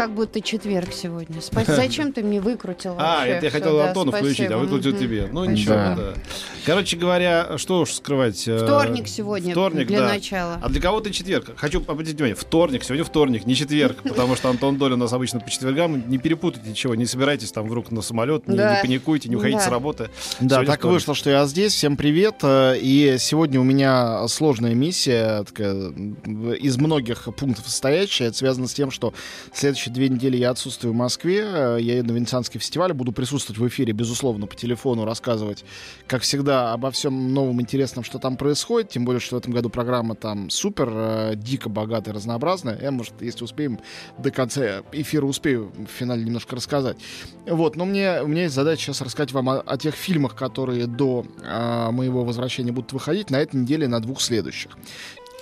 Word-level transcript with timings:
Как 0.00 0.14
будто 0.14 0.40
четверг 0.40 0.94
сегодня. 0.94 1.42
Спасибо. 1.42 1.76
Зачем 1.76 2.14
ты 2.14 2.22
мне 2.22 2.40
выкрутил 2.40 2.94
А, 2.96 3.26
это 3.26 3.44
я 3.44 3.50
хотел 3.50 3.78
Антону 3.80 4.12
включить, 4.12 4.50
а 4.50 4.56
выкрутил 4.56 4.96
тебе. 4.96 5.28
Ну 5.30 5.44
ничего, 5.44 5.74
да. 5.74 6.14
Короче 6.64 6.96
говоря, 6.96 7.58
что 7.58 7.80
уж 7.80 7.92
скрывать. 7.92 8.48
э, 8.48 8.64
Вторник 8.64 9.08
сегодня 9.08 9.52
Вторник, 9.52 9.86
для 9.88 10.00
да. 10.00 10.08
начала. 10.08 10.58
А 10.62 10.68
для 10.70 10.80
кого-то 10.80 11.10
четверг. 11.10 11.50
Хочу 11.56 11.82
обратить 11.86 12.14
внимание, 12.14 12.34
вторник, 12.34 12.82
сегодня 12.84 13.04
вторник, 13.04 13.44
не 13.44 13.54
четверг, 13.54 13.98
потому 14.02 14.36
что 14.36 14.48
Антон 14.48 14.78
Доля 14.78 14.94
у 14.94 14.96
нас 14.98 15.12
обычно 15.12 15.40
по 15.40 15.50
четвергам. 15.50 16.08
Не 16.08 16.16
перепутайте 16.16 16.70
ничего, 16.70 16.94
не 16.94 17.04
собирайтесь 17.04 17.52
там 17.52 17.66
вдруг 17.66 17.90
на 17.90 18.00
самолет, 18.00 18.48
не, 18.48 18.56
Да. 18.56 18.76
не 18.76 18.82
паникуйте, 18.82 19.28
не 19.28 19.36
уходите 19.36 19.58
Да. 19.58 19.64
с 19.66 19.68
работы. 19.68 20.04
Да, 20.40 20.56
Сегодня 20.56 20.66
так 20.66 20.78
вторник. 20.80 20.94
вышло, 20.94 21.14
что 21.14 21.28
я 21.28 21.44
здесь. 21.44 21.74
Всем 21.74 21.98
привет. 21.98 22.36
Э, 22.42 22.74
И 22.80 23.16
сегодня 23.18 23.60
у 23.60 23.64
меня 23.64 24.26
сложная 24.28 24.74
миссия, 24.74 25.42
такая, 25.44 25.74
из 26.58 26.78
многих 26.78 27.24
пунктов 27.36 27.66
состоящая. 27.68 28.26
Это 28.28 28.36
связано 28.38 28.66
с 28.66 28.72
тем, 28.72 28.90
что 28.90 29.12
следующие 29.90 30.08
две 30.08 30.08
недели 30.08 30.36
я 30.36 30.50
отсутствую 30.50 30.92
в 30.92 30.96
Москве. 30.96 31.42
Э, 31.44 31.78
Я 31.80 31.98
еду 31.98 32.12
на 32.12 32.16
Венецианский 32.16 32.60
фестиваль, 32.60 32.92
буду 32.92 33.12
присутствовать 33.12 33.58
в 33.58 33.66
эфире, 33.68 33.92
безусловно, 33.92 34.46
по 34.46 34.54
телефону, 34.54 35.04
рассказывать, 35.04 35.64
как 36.06 36.22
всегда, 36.22 36.72
обо 36.72 36.90
всем 36.90 37.34
новом 37.34 37.60
интересном, 37.60 38.04
что 38.04 38.18
там 38.18 38.36
происходит. 38.36 38.90
Тем 38.90 39.04
более, 39.04 39.20
что 39.20 39.36
в 39.36 39.38
этом 39.38 39.52
году 39.52 39.68
программа 39.68 40.14
там 40.14 40.50
супер, 40.50 40.88
э, 40.90 41.32
дико 41.36 41.68
богатая, 41.68 42.12
разнообразная. 42.12 42.78
Я, 42.80 42.90
может, 42.90 43.14
если 43.20 43.44
успеем, 43.44 43.78
до 44.18 44.30
конца 44.30 44.82
эфира 44.92 45.26
успею 45.26 45.72
в 45.76 45.90
финале 45.90 46.24
немножко 46.24 46.56
рассказать. 46.56 46.96
Вот, 47.46 47.76
но 47.76 47.84
мне, 47.84 48.22
у 48.22 48.26
меня 48.26 48.42
есть 48.42 48.54
задача 48.54 48.82
сейчас 48.82 49.00
рассказать 49.00 49.32
вам 49.32 49.48
о, 49.48 49.60
о 49.60 49.76
тех 49.76 49.94
фильмах, 49.94 50.34
которые 50.34 50.86
до 50.86 51.24
а, 51.44 51.90
моего 51.90 52.24
возвращения 52.24 52.72
будут 52.72 52.92
выходить 52.92 53.30
на 53.30 53.36
этой 53.36 53.56
неделе 53.56 53.88
на 53.88 54.00
двух 54.00 54.20
следующих. 54.20 54.76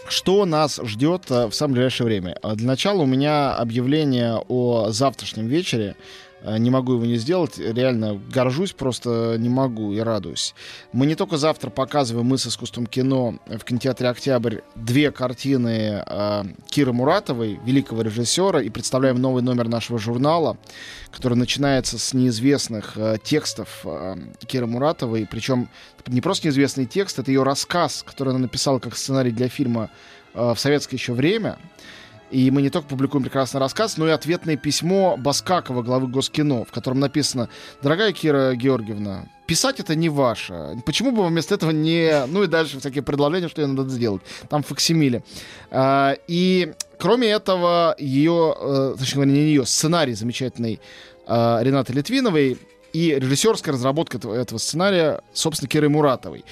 Что 0.08 0.46
нас 0.46 0.80
ждет 0.82 1.24
а, 1.30 1.48
в 1.48 1.54
самое 1.54 1.74
ближайшее 1.74 2.06
время? 2.06 2.36
Для 2.54 2.66
начала 2.66 3.02
у 3.02 3.06
меня 3.06 3.54
объявление 3.54 4.42
о 4.48 4.90
завтрашнем 4.90 5.46
вечере. 5.48 5.96
А, 6.42 6.58
Не 6.58 6.70
могу 6.70 6.94
его 6.94 7.04
не 7.04 7.16
сделать. 7.16 7.58
Реально 7.58 8.20
горжусь, 8.32 8.72
просто 8.72 9.36
не 9.38 9.48
могу 9.48 9.92
и 9.92 9.98
радуюсь. 9.98 10.54
Мы 10.92 11.06
не 11.06 11.14
только 11.14 11.36
завтра 11.36 11.70
показываем 11.70 12.26
«Мы 12.26 12.38
с 12.38 12.46
искусством 12.46 12.86
кино» 12.86 13.38
в 13.46 13.64
кинотеатре 13.64 14.08
«Октябрь» 14.08 14.58
две 14.74 15.10
картины 15.10 16.02
а, 16.06 16.46
Киры 16.68 16.92
Муратовой, 16.92 17.58
великого 17.64 18.02
режиссера, 18.02 18.62
и 18.62 18.68
представляем 18.68 19.20
новый 19.20 19.42
номер 19.42 19.68
нашего 19.68 19.98
журнала, 19.98 20.56
который 21.10 21.34
начинается 21.34 21.98
с 21.98 22.14
неизвестных 22.14 22.96
э, 22.96 23.16
текстов 23.22 23.80
э, 23.84 24.16
Киры 24.46 24.66
Муратовой. 24.66 25.26
Причем 25.28 25.68
не 26.06 26.20
просто 26.20 26.46
неизвестный 26.46 26.86
текст, 26.86 27.18
это 27.18 27.30
ее 27.30 27.42
рассказ, 27.42 28.02
который 28.06 28.30
она 28.30 28.40
написала 28.40 28.78
как 28.78 28.96
сценарий 28.96 29.30
для 29.30 29.48
фильма 29.48 29.90
э, 30.34 30.54
в 30.54 30.58
советское 30.58 30.96
еще 30.96 31.12
время. 31.12 31.58
И 32.30 32.50
мы 32.50 32.62
не 32.62 32.70
только 32.70 32.88
публикуем 32.88 33.24
прекрасный 33.24 33.58
рассказ, 33.58 33.96
но 33.96 34.06
и 34.06 34.10
ответное 34.10 34.56
письмо 34.56 35.16
Баскакова, 35.16 35.82
главы 35.82 36.08
Госкино, 36.08 36.64
в 36.64 36.72
котором 36.72 37.00
написано 37.00 37.48
«Дорогая 37.82 38.12
Кира 38.12 38.54
Георгиевна, 38.54 39.28
писать 39.46 39.80
это 39.80 39.94
не 39.94 40.08
ваше. 40.08 40.80
Почему 40.84 41.12
бы 41.12 41.26
вместо 41.26 41.54
этого 41.54 41.70
не...» 41.70 42.26
Ну 42.26 42.42
и 42.42 42.46
дальше 42.46 42.78
всякие 42.78 43.02
предложения, 43.02 43.48
что 43.48 43.62
ей 43.62 43.68
надо 43.68 43.88
сделать. 43.88 44.22
Там 44.48 44.62
факсимили. 44.62 45.24
А, 45.70 46.16
И 46.26 46.72
кроме 46.98 47.28
этого, 47.28 47.94
ее, 47.98 48.54
э, 48.60 48.94
точнее 48.98 49.14
говоря, 49.14 49.32
не 49.32 49.40
ее, 49.40 49.64
сценарий 49.64 50.14
замечательный 50.14 50.80
э, 51.26 51.58
Ренаты 51.62 51.92
Литвиновой 51.92 52.58
и 52.92 53.14
режиссерская 53.14 53.74
разработка 53.74 54.18
этого 54.18 54.58
сценария, 54.58 55.22
собственно, 55.32 55.68
Киры 55.68 55.88
Муратовой. 55.88 56.44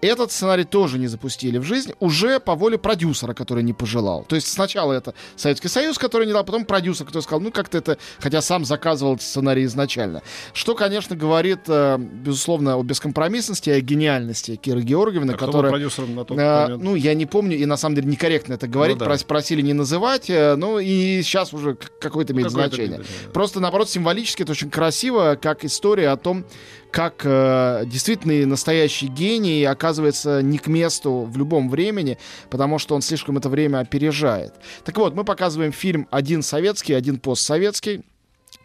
Этот 0.00 0.32
сценарий 0.32 0.64
тоже 0.64 0.98
не 0.98 1.08
запустили 1.08 1.58
в 1.58 1.62
жизнь 1.62 1.92
уже 2.00 2.40
по 2.40 2.54
воле 2.54 2.78
продюсера, 2.78 3.34
который 3.34 3.62
не 3.62 3.72
пожелал. 3.74 4.24
То 4.24 4.34
есть 4.36 4.48
сначала 4.48 4.92
это 4.94 5.12
Советский 5.36 5.68
Союз, 5.68 5.98
который 5.98 6.26
не 6.26 6.32
дал, 6.32 6.42
потом 6.44 6.64
продюсер, 6.64 7.04
который 7.06 7.22
сказал, 7.22 7.40
ну 7.40 7.50
как-то 7.52 7.78
это, 7.78 7.98
хотя 8.18 8.40
сам 8.40 8.64
заказывал 8.64 9.14
этот 9.14 9.26
сценарий 9.26 9.64
изначально. 9.64 10.22
Что, 10.54 10.74
конечно, 10.74 11.16
говорит, 11.16 11.60
э, 11.68 11.98
безусловно, 11.98 12.76
о 12.76 12.82
бескомпромиссности, 12.82 13.68
о 13.70 13.80
гениальности 13.80 14.56
Киры 14.56 14.80
Георгиевны, 14.82 15.32
А 15.32 15.36
которая... 15.36 15.70
продюсером 15.70 16.14
на 16.14 16.24
тот 16.24 16.38
Э, 16.38 16.62
момент? 16.62 16.82
ну, 16.82 16.94
я 16.94 17.14
не 17.14 17.26
помню, 17.26 17.58
и 17.58 17.66
на 17.66 17.76
самом 17.76 17.96
деле 17.96 18.08
некорректно 18.08 18.54
это 18.54 18.66
говорить, 18.68 18.98
Ну 18.98 19.04
да. 19.04 19.10
прос- 19.12 19.26
просили 19.26 19.60
не 19.60 19.74
называть, 19.74 20.30
э, 20.30 20.56
ну 20.56 20.78
и 20.78 21.22
сейчас 21.22 21.52
уже 21.52 21.74
какое-то 22.00 22.32
имеет 22.32 22.48
Какое-то 22.48 22.76
значение. 22.76 22.96
имеет, 22.98 23.10
да. 23.26 23.30
Просто, 23.32 23.60
наоборот, 23.60 23.90
символически 23.90 24.42
это 24.44 24.52
очень 24.52 24.70
красиво, 24.70 25.38
как 25.40 25.64
история 25.64 26.08
о 26.10 26.16
том, 26.16 26.44
как 26.90 27.22
э, 27.24 27.84
действительно 27.86 28.46
настоящий 28.46 29.06
гений 29.06 29.64
оказывается 29.64 30.42
не 30.42 30.58
к 30.58 30.66
месту 30.66 31.28
в 31.30 31.36
любом 31.36 31.68
времени, 31.70 32.18
потому 32.50 32.78
что 32.78 32.94
он 32.94 33.02
слишком 33.02 33.38
это 33.38 33.48
время 33.48 33.78
опережает. 33.78 34.54
Так 34.84 34.96
вот, 34.98 35.14
мы 35.14 35.24
показываем 35.24 35.72
фильм 35.72 36.08
один 36.10 36.42
советский, 36.42 36.94
один 36.94 37.18
постсоветский. 37.18 38.02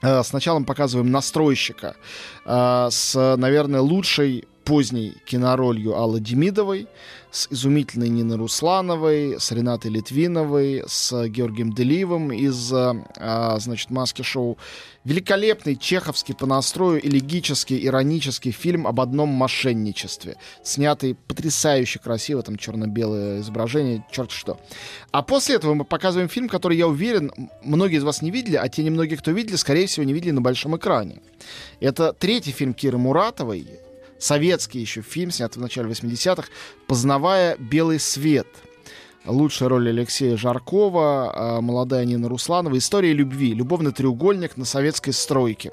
Э, 0.01 0.23
Сначала 0.23 0.59
мы 0.59 0.65
показываем 0.65 1.11
настройщика 1.11 1.95
э, 2.45 2.87
с, 2.91 3.35
наверное, 3.37 3.81
лучшей 3.81 4.45
поздней 4.65 5.13
киноролью 5.25 5.95
Аллы 5.95 6.19
Демидовой, 6.19 6.87
с 7.31 7.47
изумительной 7.51 8.09
Ниной 8.09 8.37
Руслановой, 8.37 9.39
с 9.39 9.51
Ренатой 9.51 9.91
Литвиновой, 9.91 10.83
с 10.87 11.27
Георгием 11.27 11.71
Делиевым 11.71 12.31
из, 12.31 12.73
э, 12.73 12.93
а, 13.17 13.59
значит, 13.59 13.91
«Маски-шоу». 13.91 14.57
Великолепный 15.03 15.75
чеховский 15.75 16.33
по 16.33 16.47
настрою 16.47 17.05
элегический, 17.05 17.85
иронический 17.85 18.51
фильм 18.51 18.87
об 18.87 18.99
одном 18.99 19.29
мошенничестве, 19.29 20.37
снятый 20.63 21.15
потрясающе 21.27 21.99
красиво, 21.99 22.41
там 22.41 22.57
черно-белое 22.57 23.41
изображение, 23.41 24.03
черт 24.11 24.31
что. 24.31 24.59
А 25.11 25.21
после 25.21 25.55
этого 25.55 25.75
мы 25.75 25.83
показываем 25.83 26.27
фильм, 26.27 26.49
который, 26.49 26.77
я 26.77 26.87
уверен, 26.87 27.31
многие 27.63 27.97
из 27.97 28.03
вас 28.03 28.23
не 28.23 28.31
видели, 28.31 28.55
а 28.55 28.67
те 28.67 28.81
немногие, 28.81 29.17
кто 29.17 29.29
видели, 29.31 29.57
скорее 29.57 29.85
всего, 29.85 30.05
не 30.05 30.13
видели 30.13 30.31
на 30.31 30.41
большом 30.41 30.75
экране. 30.75 31.21
Это 31.79 32.13
третий 32.13 32.51
фильм 32.51 32.73
Киры 32.73 32.97
Муратовой, 32.97 33.67
советский 34.19 34.79
еще 34.79 35.01
фильм, 35.01 35.31
снятый 35.31 35.59
в 35.59 35.61
начале 35.61 35.89
80-х, 35.89 36.47
«Познавая 36.87 37.57
белый 37.57 37.99
свет». 37.99 38.47
Лучшая 39.25 39.69
роль 39.69 39.89
Алексея 39.89 40.37
Жаркова, 40.37 41.57
а, 41.57 41.61
молодая 41.61 42.05
Нина 42.05 42.29
Русланова. 42.29 42.77
История 42.77 43.11
любви. 43.11 43.55
Любовный 43.55 43.91
треугольник 43.91 44.55
на 44.55 44.65
советской 44.65 45.11
стройке. 45.11 45.71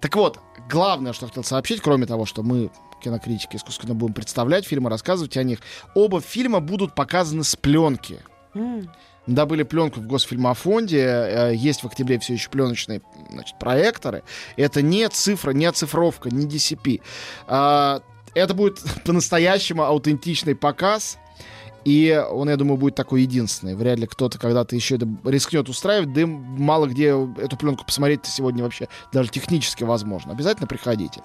Так 0.00 0.14
вот, 0.16 0.38
главное, 0.68 1.14
что 1.14 1.26
хотел 1.26 1.42
сообщить, 1.42 1.80
кроме 1.80 2.04
того, 2.04 2.26
что 2.26 2.42
мы 2.42 2.70
кинокритики 3.02 3.56
искусственно 3.56 3.94
будем 3.94 4.14
представлять 4.14 4.66
фильмы, 4.66 4.90
рассказывать 4.90 5.36
о 5.36 5.42
них, 5.42 5.60
оба 5.94 6.20
фильма 6.20 6.60
будут 6.60 6.94
показаны 6.94 7.44
с 7.44 7.56
пленки. 7.56 8.20
М. 8.54 8.90
Добыли 9.26 9.62
пленку 9.62 10.00
в 10.00 10.06
Госфильмофонде, 10.06 10.98
э, 10.98 11.52
есть 11.54 11.82
в 11.82 11.86
октябре 11.86 12.18
все 12.18 12.34
еще 12.34 12.50
пленочные 12.50 13.02
значит, 13.30 13.56
проекторы. 13.58 14.24
Это 14.56 14.82
не 14.82 15.08
цифра, 15.08 15.52
не 15.52 15.66
оцифровка, 15.66 16.28
не 16.30 16.46
DCP. 16.46 17.00
А, 17.46 18.02
Это 18.34 18.54
будет 18.54 18.80
по-настоящему 19.04 19.84
аутентичный 19.84 20.56
показ. 20.56 21.18
И 21.84 22.24
он, 22.30 22.48
я 22.48 22.56
думаю, 22.56 22.76
будет 22.76 22.94
такой 22.94 23.22
единственный. 23.22 23.74
Вряд 23.74 23.98
ли 23.98 24.06
кто-то 24.06 24.38
когда-то 24.38 24.76
еще 24.76 24.96
это 24.96 25.08
рискнет 25.24 25.68
устраивать. 25.68 26.12
Да 26.12 26.20
и 26.20 26.24
мало 26.24 26.86
где 26.86 27.08
эту 27.08 27.56
пленку 27.56 27.84
посмотреть 27.84 28.24
сегодня 28.26 28.62
вообще 28.62 28.88
даже 29.12 29.30
технически 29.30 29.82
возможно. 29.84 30.32
Обязательно 30.32 30.66
приходите. 30.66 31.22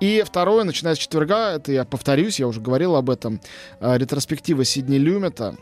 И 0.00 0.24
второе, 0.26 0.64
начиная 0.64 0.94
с 0.94 0.98
четверга, 0.98 1.52
это 1.52 1.72
я 1.72 1.84
повторюсь, 1.84 2.40
я 2.40 2.48
уже 2.48 2.60
говорил 2.60 2.96
об 2.96 3.10
этом, 3.10 3.40
э, 3.80 3.98
ретроспектива 3.98 4.64
Сидни 4.64 4.96
Люмета 4.96 5.56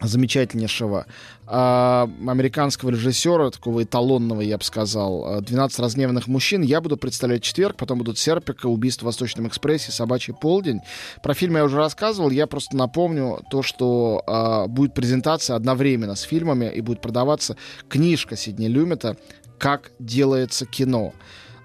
замечательнейшего 0.00 1.06
а, 1.46 2.08
американского 2.26 2.90
режиссера, 2.90 3.50
такого 3.50 3.82
эталонного, 3.82 4.40
я 4.40 4.58
бы 4.58 4.64
сказал, 4.64 5.40
«12 5.40 5.82
разгневанных 5.82 6.26
мужчин». 6.26 6.62
Я 6.62 6.80
буду 6.80 6.96
представлять 6.96 7.42
четверг, 7.42 7.76
потом 7.76 7.98
будут 7.98 8.18
«Серпика», 8.18 8.66
«Убийство 8.66 9.04
в 9.04 9.06
Восточном 9.06 9.48
экспрессе», 9.48 9.92
«Собачий 9.92 10.34
полдень». 10.34 10.80
Про 11.22 11.34
фильм 11.34 11.56
я 11.56 11.64
уже 11.64 11.76
рассказывал, 11.76 12.30
я 12.30 12.46
просто 12.46 12.76
напомню 12.76 13.40
то, 13.50 13.62
что 13.62 14.22
а, 14.26 14.66
будет 14.66 14.94
презентация 14.94 15.56
одновременно 15.56 16.14
с 16.14 16.22
фильмами 16.22 16.70
и 16.72 16.80
будет 16.80 17.00
продаваться 17.00 17.56
книжка 17.88 18.36
Сидни 18.36 18.66
Люмета 18.66 19.16
«Как 19.58 19.92
делается 19.98 20.66
кино». 20.66 21.12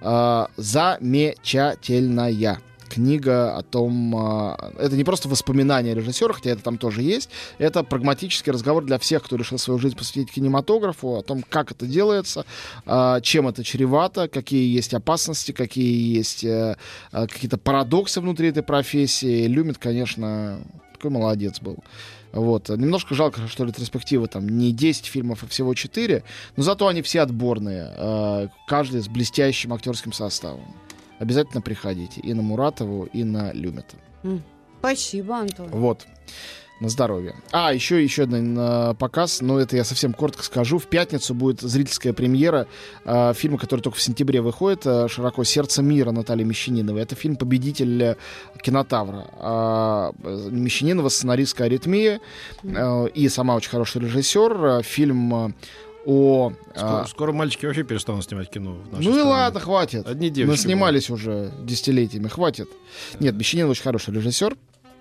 А, 0.02 0.50
замечательная 0.58 2.60
книга 2.88 3.56
о 3.56 3.62
том... 3.62 4.16
а, 4.16 4.72
это 4.78 4.96
не 4.96 5.04
просто 5.04 5.28
воспоминания 5.30 5.94
режиссера, 5.94 6.34
хотя 6.34 6.52
это 6.52 6.64
там 6.64 6.78
тоже 6.78 7.02
есть. 7.02 7.30
Это 7.58 7.84
прагматический 7.84 8.52
разговор 8.52 8.84
для 8.86 8.98
всех, 9.00 9.24
кто 9.24 9.36
решил 9.36 9.58
свою 9.58 9.80
жизнь 9.80 9.98
посвятить 9.98 10.32
кинематографу, 10.32 11.16
о 11.16 11.22
том, 11.22 11.44
как 11.48 11.72
это 11.72 11.86
делается, 11.86 12.46
а, 12.86 13.22
чем 13.22 13.48
это 13.48 13.64
чревато, 13.64 14.28
какие 14.28 14.74
есть 14.74 14.94
опасности, 14.94 15.52
какие 15.52 16.16
есть 16.16 16.44
э, 16.44 16.78
а, 17.12 17.28
какие-то 17.28 17.58
парадоксы 17.58 18.22
внутри 18.22 18.50
этой 18.50 18.64
профессии. 18.64 19.48
Люмит, 19.48 19.78
конечно, 19.78 20.60
такой 20.94 21.12
молодец 21.12 21.60
был. 21.60 21.78
Вот. 22.32 22.70
Немножко 22.70 23.16
жалко, 23.16 23.48
что 23.48 23.64
ретроспективы 23.64 24.28
там 24.28 24.48
не 24.48 24.74
10 24.74 25.06
фильмов, 25.06 25.44
а 25.44 25.48
всего 25.48 25.74
4, 25.74 26.24
но 26.58 26.64
зато 26.64 26.88
они 26.88 27.02
все 27.02 27.22
отборные, 27.22 28.50
каждый 28.68 29.02
с 29.02 29.08
блестящим 29.08 29.74
актерским 29.74 30.12
составом. 30.12 30.76
Обязательно 31.20 31.62
приходите 31.62 32.22
и 32.22 32.34
на 32.34 32.42
Муратову, 32.42 33.06
и 33.06 33.24
на 33.24 33.52
Люмета. 33.54 33.96
Спасибо, 34.80 35.38
Антон. 35.38 35.70
Вот. 35.70 36.06
На 36.82 36.90
здоровье. 36.90 37.36
А, 37.54 37.74
еще, 37.74 38.04
еще 38.04 38.24
один 38.24 38.58
э, 38.60 38.96
показ, 38.96 39.40
но 39.40 39.58
это 39.62 39.78
я 39.78 39.86
совсем 39.86 40.12
коротко 40.12 40.44
скажу. 40.44 40.78
В 40.78 40.88
пятницу 40.88 41.34
будет 41.34 41.62
зрительская 41.62 42.12
премьера 42.12 42.68
э, 43.06 43.34
фильма, 43.34 43.58
который 43.58 43.80
только 43.80 43.98
в 43.98 44.02
сентябре 44.02 44.42
выходит, 44.42 44.86
э, 44.86 45.08
широко 45.08 45.46
«Сердце 45.46 45.82
мира» 45.82 46.12
Натальи 46.12 46.44
Мещаниновой. 46.44 47.02
Это 47.02 47.16
фильм 47.16 47.38
«Победитель 47.38 48.18
кинотавра». 48.62 49.26
А, 49.40 50.12
э, 50.22 50.50
Мещанинова 50.52 51.08
сценаристская 51.08 51.68
аритмия 51.68 52.20
э, 52.64 53.08
и 53.08 53.30
сама 53.30 53.56
очень 53.56 53.70
хороший 53.70 54.02
режиссер. 54.02 54.66
Э, 54.66 54.84
Фильм 54.84 55.34
э, 55.34 55.54
о... 56.06 56.54
Скоро, 56.76 57.06
скоро 57.08 57.32
мальчики 57.32 57.66
вообще 57.66 57.84
перестанут 57.84 58.24
снимать 58.26 58.50
кино. 58.50 58.74
в 58.74 58.94
нашей 58.94 59.06
ну 59.06 59.12
и 59.12 59.14
стране. 59.14 59.24
ладно, 59.24 59.60
хватит. 59.60 60.08
Одни 60.08 60.30
Мы 60.30 60.34
девочки 60.36 60.62
снимались 60.64 61.10
уже 61.10 61.52
десятилетиями, 61.64 62.28
хватит. 62.28 62.70
Нет, 63.20 63.36
Мещанинов 63.36 63.72
очень 63.72 63.84
хороший 63.84 64.14
режиссер. 64.14 64.56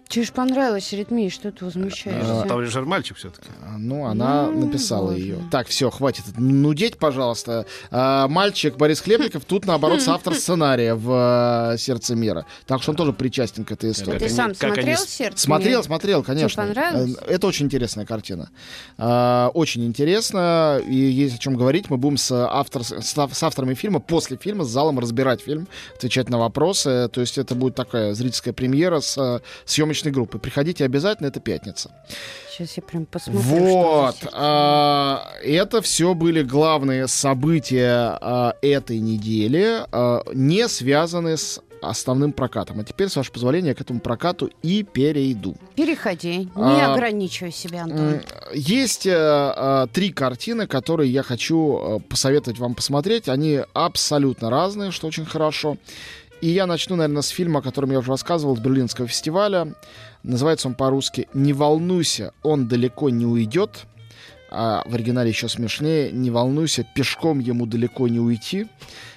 Тебе 0.09 0.25
же 0.27 0.33
понравилось 0.33 0.93
ритмии, 0.93 1.29
что 1.29 1.51
ты 1.51 1.65
возмущаешься? 1.65 2.45
Там 2.47 2.61
режиссер 2.61 2.85
мальчик 2.85 3.17
все-таки. 3.17 3.49
А, 3.67 3.77
Ну, 3.79 4.05
она 4.05 4.49
Ну, 4.51 4.67
написала 4.67 5.11
боже. 5.11 5.19
ее. 5.19 5.39
Так, 5.51 5.67
все, 5.69 5.91
хватит 5.91 6.25
нудеть, 6.37 6.99
пожалуйста. 6.99 7.67
А, 7.91 8.29
мальчик 8.29 8.77
Борис 8.77 9.01
Хлебников 9.01 9.45
тут, 9.45 9.65
наоборот, 9.67 10.03
соавтор 10.03 10.35
сценария 10.37 10.95
в 10.95 11.73
э, 11.75 11.79
«Сердце 11.79 12.15
мира». 12.15 12.47
Так 12.67 12.83
что 12.83 12.93
он 12.93 12.97
тоже 12.97 13.13
причастен 13.13 13.65
к 13.65 13.73
этой 13.73 13.91
истории. 13.93 14.19
Ты 14.19 14.29
сам 14.29 14.55
смотрел 14.55 14.99
«Сердце»? 14.99 15.43
Смотрел, 15.43 15.71
мира»? 15.79 15.83
смотрел, 15.83 16.23
конечно. 16.23 16.63
понравилось? 16.63 17.17
Э, 17.23 17.35
Это 17.35 17.47
очень 17.47 17.67
интересная 17.67 18.07
картина. 18.07 18.51
А, 18.99 19.51
Очень 19.55 19.85
интересно, 19.87 20.81
и 20.87 20.95
есть 20.95 21.37
о 21.37 21.39
чем 21.39 21.57
говорить. 21.57 21.91
Мы 21.91 21.97
будем 21.97 22.19
с, 22.19 22.31
автор, 22.31 22.85
с 22.85 23.19
ав- 23.19 23.35
с 23.35 23.43
авторами 23.43 23.75
фильма 23.75 24.01
после 24.01 24.37
фильма, 24.37 24.65
с 24.65 24.69
залом 24.69 24.99
разбирать 24.99 25.41
фильм, 25.41 25.67
отвечать 25.97 26.29
на 26.29 26.39
вопросы. 26.39 27.09
То 27.13 27.21
есть 27.21 27.39
это 27.39 27.55
будет 27.55 27.75
такая 27.75 28.15
зрительская 28.15 28.53
премьера 28.55 29.01
с 29.01 29.17
э, 29.19 29.41
съемочной 30.05 30.13
группой. 30.13 30.39
Приходите 30.41 30.85
обязательно, 30.85 31.29
это 31.29 31.41
пятница. 31.41 31.91
Сейчас 32.51 32.77
я 32.77 32.83
прям 32.83 33.07
посмотрю, 33.07 33.43
Вот. 33.43 34.17
что 34.17 34.29
а, 34.33 35.29
это 35.43 35.81
все 35.83 36.15
были 36.15 36.43
главные 36.43 37.09
события 37.09 38.17
а, 38.21 38.55
этой 38.63 38.99
недели, 38.99 39.81
а, 39.91 40.23
не 40.33 40.69
связанные 40.69 41.37
с 41.37 41.61
основным 41.83 42.33
прокатом. 42.33 42.81
А 42.81 42.85
теперь, 42.85 43.09
с 43.09 43.17
вашего 43.17 43.35
позволения, 43.35 43.75
к 43.75 43.81
этому 43.81 44.01
прокату 44.01 44.51
и 44.63 44.83
перейду. 44.85 45.55
Переходи, 45.75 46.39
не 46.57 46.83
А, 46.83 46.95
ограничивай 46.95 47.53
себя, 47.53 47.83
Антон. 47.83 48.21
Есть 48.55 49.07
э, 49.07 49.87
три 49.93 50.11
картины, 50.11 50.67
которые 50.67 51.13
я 51.13 51.23
хочу 51.23 51.79
э, 51.79 52.01
посоветовать 52.09 52.59
вам 52.59 52.75
посмотреть. 52.75 53.29
Они 53.29 53.61
абсолютно 53.75 54.49
разные, 54.49 54.93
что 54.93 55.09
очень 55.09 55.27
хорошо. 55.27 55.77
И 56.45 56.49
я 56.49 56.67
начну, 56.67 56.95
наверное, 56.95 57.23
с 57.23 57.29
фильма, 57.29 57.61
о 57.61 57.63
котором 57.63 57.91
я 57.91 58.01
уже 58.01 58.11
рассказывал, 58.11 58.55
с 58.55 58.61
Берлинского 58.61 59.09
фестиваля. 59.09 59.73
Называется 60.23 60.69
он 60.69 60.75
по-русски 60.75 61.27
«Не 61.33 61.55
волнуйся, 61.55 62.35
он 62.43 62.69
далеко 62.69 63.09
не 63.09 63.25
уйдет». 63.25 63.87
А 64.57 64.85
в 64.87 64.95
оригинале 64.95 65.31
еще 65.31 65.49
смешнее 65.49 66.13
«Не 66.13 66.31
волнуйся, 66.31 66.87
пешком 66.95 67.41
ему 67.41 67.67
далеко 67.67 68.07
не 68.07 68.21
уйти». 68.21 68.69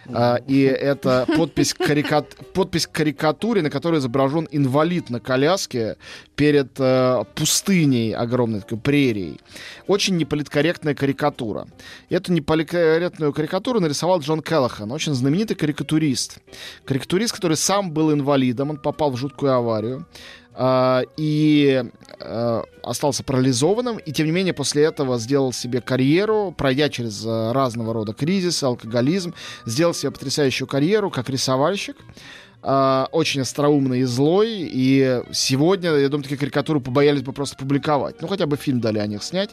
А, 0.10 0.38
и 0.48 0.62
это 0.62 1.28
подпись, 1.36 1.74
карикат... 1.74 2.36
подпись 2.54 2.88
к 2.88 2.92
карикатуре, 2.92 3.62
на 3.62 3.70
которой 3.70 4.00
изображен 4.00 4.48
инвалид 4.52 5.10
на 5.10 5.20
коляске 5.20 5.98
перед 6.36 6.80
э, 6.80 7.24
пустыней 7.36 8.16
огромной 8.16 8.62
такой 8.62 8.78
прерией. 8.78 9.40
Очень 9.86 10.18
неполиткорректная 10.18 10.96
карикатура. 10.96 11.68
Эту 12.10 12.32
неполиткорректную 12.32 13.34
карикатуру 13.34 13.80
нарисовал 13.80 14.22
Джон 14.22 14.42
Келлахан, 14.42 14.92
очень 14.92 15.14
знаменитый 15.14 15.58
карикатурист. 15.58 16.40
Карикатурист, 16.86 17.36
который 17.36 17.58
сам 17.58 17.92
был 17.92 18.14
инвалидом, 18.14 18.70
он 18.70 18.78
попал 18.78 19.12
в 19.12 19.18
жуткую 19.18 19.54
аварию. 19.54 20.08
А, 20.60 21.04
и 21.18 21.84
э, 22.20 22.62
остался 22.82 23.24
парализованным, 23.24 23.98
и 23.98 24.12
тем 24.12 24.26
не 24.26 24.32
менее 24.32 24.56
после 24.56 24.86
этого 24.86 25.20
сделал 25.20 25.54
себе 25.54 25.82
карьеру, 25.82 26.52
пройдя 26.58 26.90
через 26.90 27.24
э, 27.24 27.52
разного 27.52 27.94
рода 27.94 28.14
кризисы, 28.14 28.64
алкоголизм, 28.64 29.36
сделал 29.68 29.94
себе 29.94 30.10
потрясающую 30.10 30.68
карьеру 30.68 31.12
как 31.12 31.30
рисовальщик. 31.30 31.96
А, 32.64 33.08
очень 33.12 33.42
остроумный 33.42 34.00
и 34.00 34.04
злой, 34.06 34.50
и 34.50 35.22
сегодня, 35.32 35.92
я 35.92 36.10
думаю, 36.10 36.24
такие 36.24 36.40
карикатуры 36.40 36.80
побоялись 36.80 37.22
бы 37.22 37.34
просто 37.34 37.56
публиковать. 37.56 38.20
Ну, 38.24 38.28
хотя 38.28 38.48
бы 38.48 38.58
фильм 38.58 38.82
дали 38.82 38.98
о 38.98 39.06
них 39.06 39.22
снять. 39.22 39.52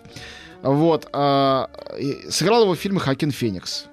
Вот. 0.62 1.06
а, 1.12 1.68
сыграл 2.30 2.62
его 2.62 2.74
в 2.74 2.78
фильме 2.78 2.98
Хакин 2.98 3.30
Феникс. 3.30 3.88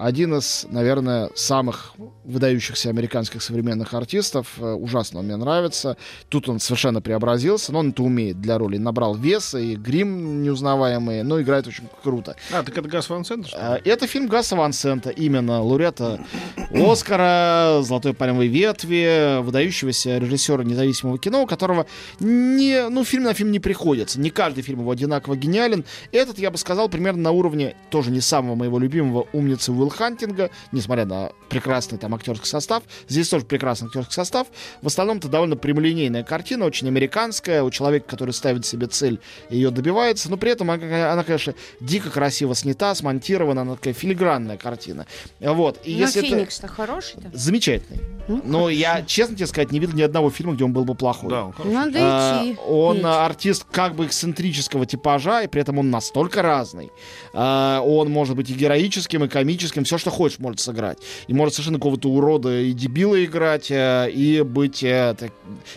Один 0.00 0.34
из, 0.34 0.66
наверное, 0.70 1.28
самых 1.34 1.92
выдающихся 2.24 2.88
американских 2.88 3.42
современных 3.42 3.92
артистов. 3.92 4.54
Э, 4.58 4.72
Ужасно 4.72 5.18
он 5.18 5.26
мне 5.26 5.36
нравится. 5.36 5.98
Тут 6.30 6.48
он 6.48 6.58
совершенно 6.58 7.02
преобразился, 7.02 7.70
но 7.70 7.80
он 7.80 7.90
это 7.90 8.02
умеет 8.02 8.40
для 8.40 8.56
роли. 8.56 8.78
Набрал 8.78 9.14
веса 9.14 9.58
и 9.58 9.76
грим 9.76 10.42
неузнаваемый, 10.42 11.22
но 11.22 11.38
играет 11.42 11.66
очень 11.66 11.84
круто. 12.02 12.34
А, 12.50 12.62
так 12.62 12.78
это 12.78 12.88
Гас 12.88 13.10
Ван 13.10 13.26
Сентер, 13.26 13.48
что 13.48 13.58
ли? 13.58 13.62
А, 13.62 13.80
Это 13.84 14.06
фильм 14.06 14.26
Гаса 14.26 14.56
Ван 14.56 14.72
Сента, 14.72 15.10
именно 15.10 15.62
лауреата 15.62 16.24
Оскара, 16.70 17.82
Золотой 17.82 18.14
пальмовой 18.14 18.46
ветви, 18.46 19.42
выдающегося 19.42 20.16
режиссера 20.16 20.64
независимого 20.64 21.18
кино, 21.18 21.42
у 21.42 21.46
которого 21.46 21.84
не, 22.20 22.88
ну, 22.88 23.04
фильм 23.04 23.24
на 23.24 23.34
фильм 23.34 23.50
не 23.50 23.60
приходится. 23.60 24.18
Не 24.18 24.30
каждый 24.30 24.62
фильм 24.62 24.80
его 24.80 24.92
одинаково 24.92 25.36
гениален. 25.36 25.84
Этот, 26.10 26.38
я 26.38 26.50
бы 26.50 26.56
сказал, 26.56 26.88
примерно 26.88 27.20
на 27.22 27.30
уровне 27.32 27.76
тоже 27.90 28.10
не 28.10 28.22
самого 28.22 28.54
моего 28.54 28.78
любимого 28.78 29.26
умницы 29.34 29.72
Уилл 29.72 29.89
Хантинга, 29.90 30.50
несмотря 30.72 31.04
на 31.04 31.30
прекрасный 31.48 31.98
там 31.98 32.14
актерский 32.14 32.46
состав. 32.46 32.82
Здесь 33.08 33.28
тоже 33.28 33.44
прекрасный 33.44 33.86
актерский 33.86 34.14
состав. 34.14 34.46
В 34.82 34.86
основном 34.86 35.18
это 35.18 35.28
довольно 35.28 35.56
прямолинейная 35.56 36.24
картина, 36.24 36.64
очень 36.64 36.88
американская, 36.88 37.62
у 37.62 37.70
человека, 37.70 38.06
который 38.08 38.30
ставит 38.32 38.64
себе 38.66 38.86
цель, 38.86 39.18
ее 39.50 39.70
добивается, 39.70 40.30
но 40.30 40.36
при 40.36 40.50
этом 40.52 40.70
она, 40.70 41.12
она, 41.12 41.24
конечно, 41.24 41.54
дико 41.80 42.10
красиво 42.10 42.54
снята, 42.54 42.94
смонтирована, 42.94 43.62
она 43.62 43.74
такая 43.76 43.94
филигранная 43.94 44.56
картина. 44.56 45.06
Вот. 45.40 45.80
И 45.84 45.94
Но 45.94 46.00
если 46.00 46.20
это- 46.22 46.30
Феникс-то 46.36 46.68
хороший-то. 46.68 47.30
Замечательный. 47.36 48.00
Ну, 48.28 48.40
Но 48.44 48.68
я, 48.70 49.02
честно 49.02 49.34
тебе 49.34 49.46
сказать, 49.48 49.72
не 49.72 49.80
видел 49.80 49.94
ни 49.96 50.02
одного 50.02 50.30
фильма, 50.30 50.54
где 50.54 50.64
он 50.64 50.72
был 50.72 50.84
бы 50.84 50.94
плохой. 50.94 51.30
Да, 51.30 51.44
он 51.46 51.52
хороший. 51.52 51.74
Надо 51.74 51.98
А, 52.00 52.42
идти. 52.44 52.58
он 52.66 53.04
а, 53.04 53.26
артист 53.26 53.64
как 53.70 53.96
бы 53.96 54.06
эксцентрического 54.06 54.86
типажа, 54.86 55.42
и 55.42 55.46
при 55.48 55.60
этом 55.60 55.78
он 55.78 55.90
настолько 55.90 56.42
разный. 56.42 56.90
А, 57.32 57.80
он 57.80 58.10
может 58.10 58.36
быть 58.36 58.48
и 58.50 58.54
героическим, 58.54 59.24
и 59.24 59.28
комическим, 59.28 59.79
все, 59.84 59.98
что 59.98 60.10
хочешь, 60.10 60.38
может 60.38 60.60
сыграть. 60.60 60.98
И 61.26 61.34
может 61.34 61.54
совершенно 61.54 61.78
какого-то 61.78 62.08
урода 62.08 62.60
и 62.60 62.72
дебила 62.72 63.22
играть, 63.24 63.70
э, 63.70 64.10
и 64.10 64.42
быть, 64.42 64.82
э, 64.82 65.14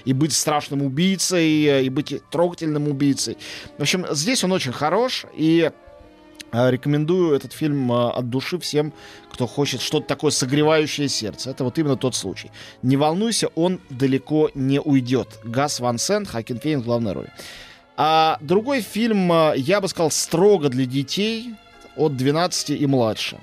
и 0.05 0.13
быть 0.13 0.33
страшным 0.33 0.81
убийцей, 0.81 1.65
э, 1.65 1.83
и 1.83 1.89
быть 1.89 2.21
трогательным 2.29 2.87
убийцей. 2.87 3.37
В 3.77 3.81
общем, 3.81 4.05
здесь 4.11 4.43
он 4.43 4.51
очень 4.51 4.71
хорош, 4.71 5.25
и 5.35 5.71
рекомендую 6.51 7.33
этот 7.33 7.51
фильм 7.51 7.91
от 7.91 8.29
души 8.29 8.59
всем, 8.59 8.93
кто 9.31 9.47
хочет 9.47 9.81
что-то 9.81 10.05
такое 10.05 10.29
согревающее 10.29 11.09
сердце. 11.09 11.49
Это 11.49 11.63
вот 11.63 11.79
именно 11.79 11.97
тот 11.97 12.15
случай. 12.15 12.51
Не 12.83 12.95
волнуйся, 12.95 13.47
он 13.55 13.81
далеко 13.89 14.51
не 14.53 14.79
уйдет. 14.79 15.39
Гас 15.43 15.79
Ван 15.79 15.97
Сент, 15.97 16.27
Хакин 16.27 16.59
Фейн 16.59 16.81
в 16.81 16.85
главной 16.85 17.13
роли. 17.13 17.31
А 17.97 18.37
другой 18.39 18.81
фильм, 18.81 19.31
я 19.55 19.81
бы 19.81 19.87
сказал, 19.87 20.11
строго 20.11 20.69
для 20.69 20.85
детей 20.85 21.55
от 21.95 22.15
12 22.15 22.69
и 22.71 22.87
младше. 22.87 23.37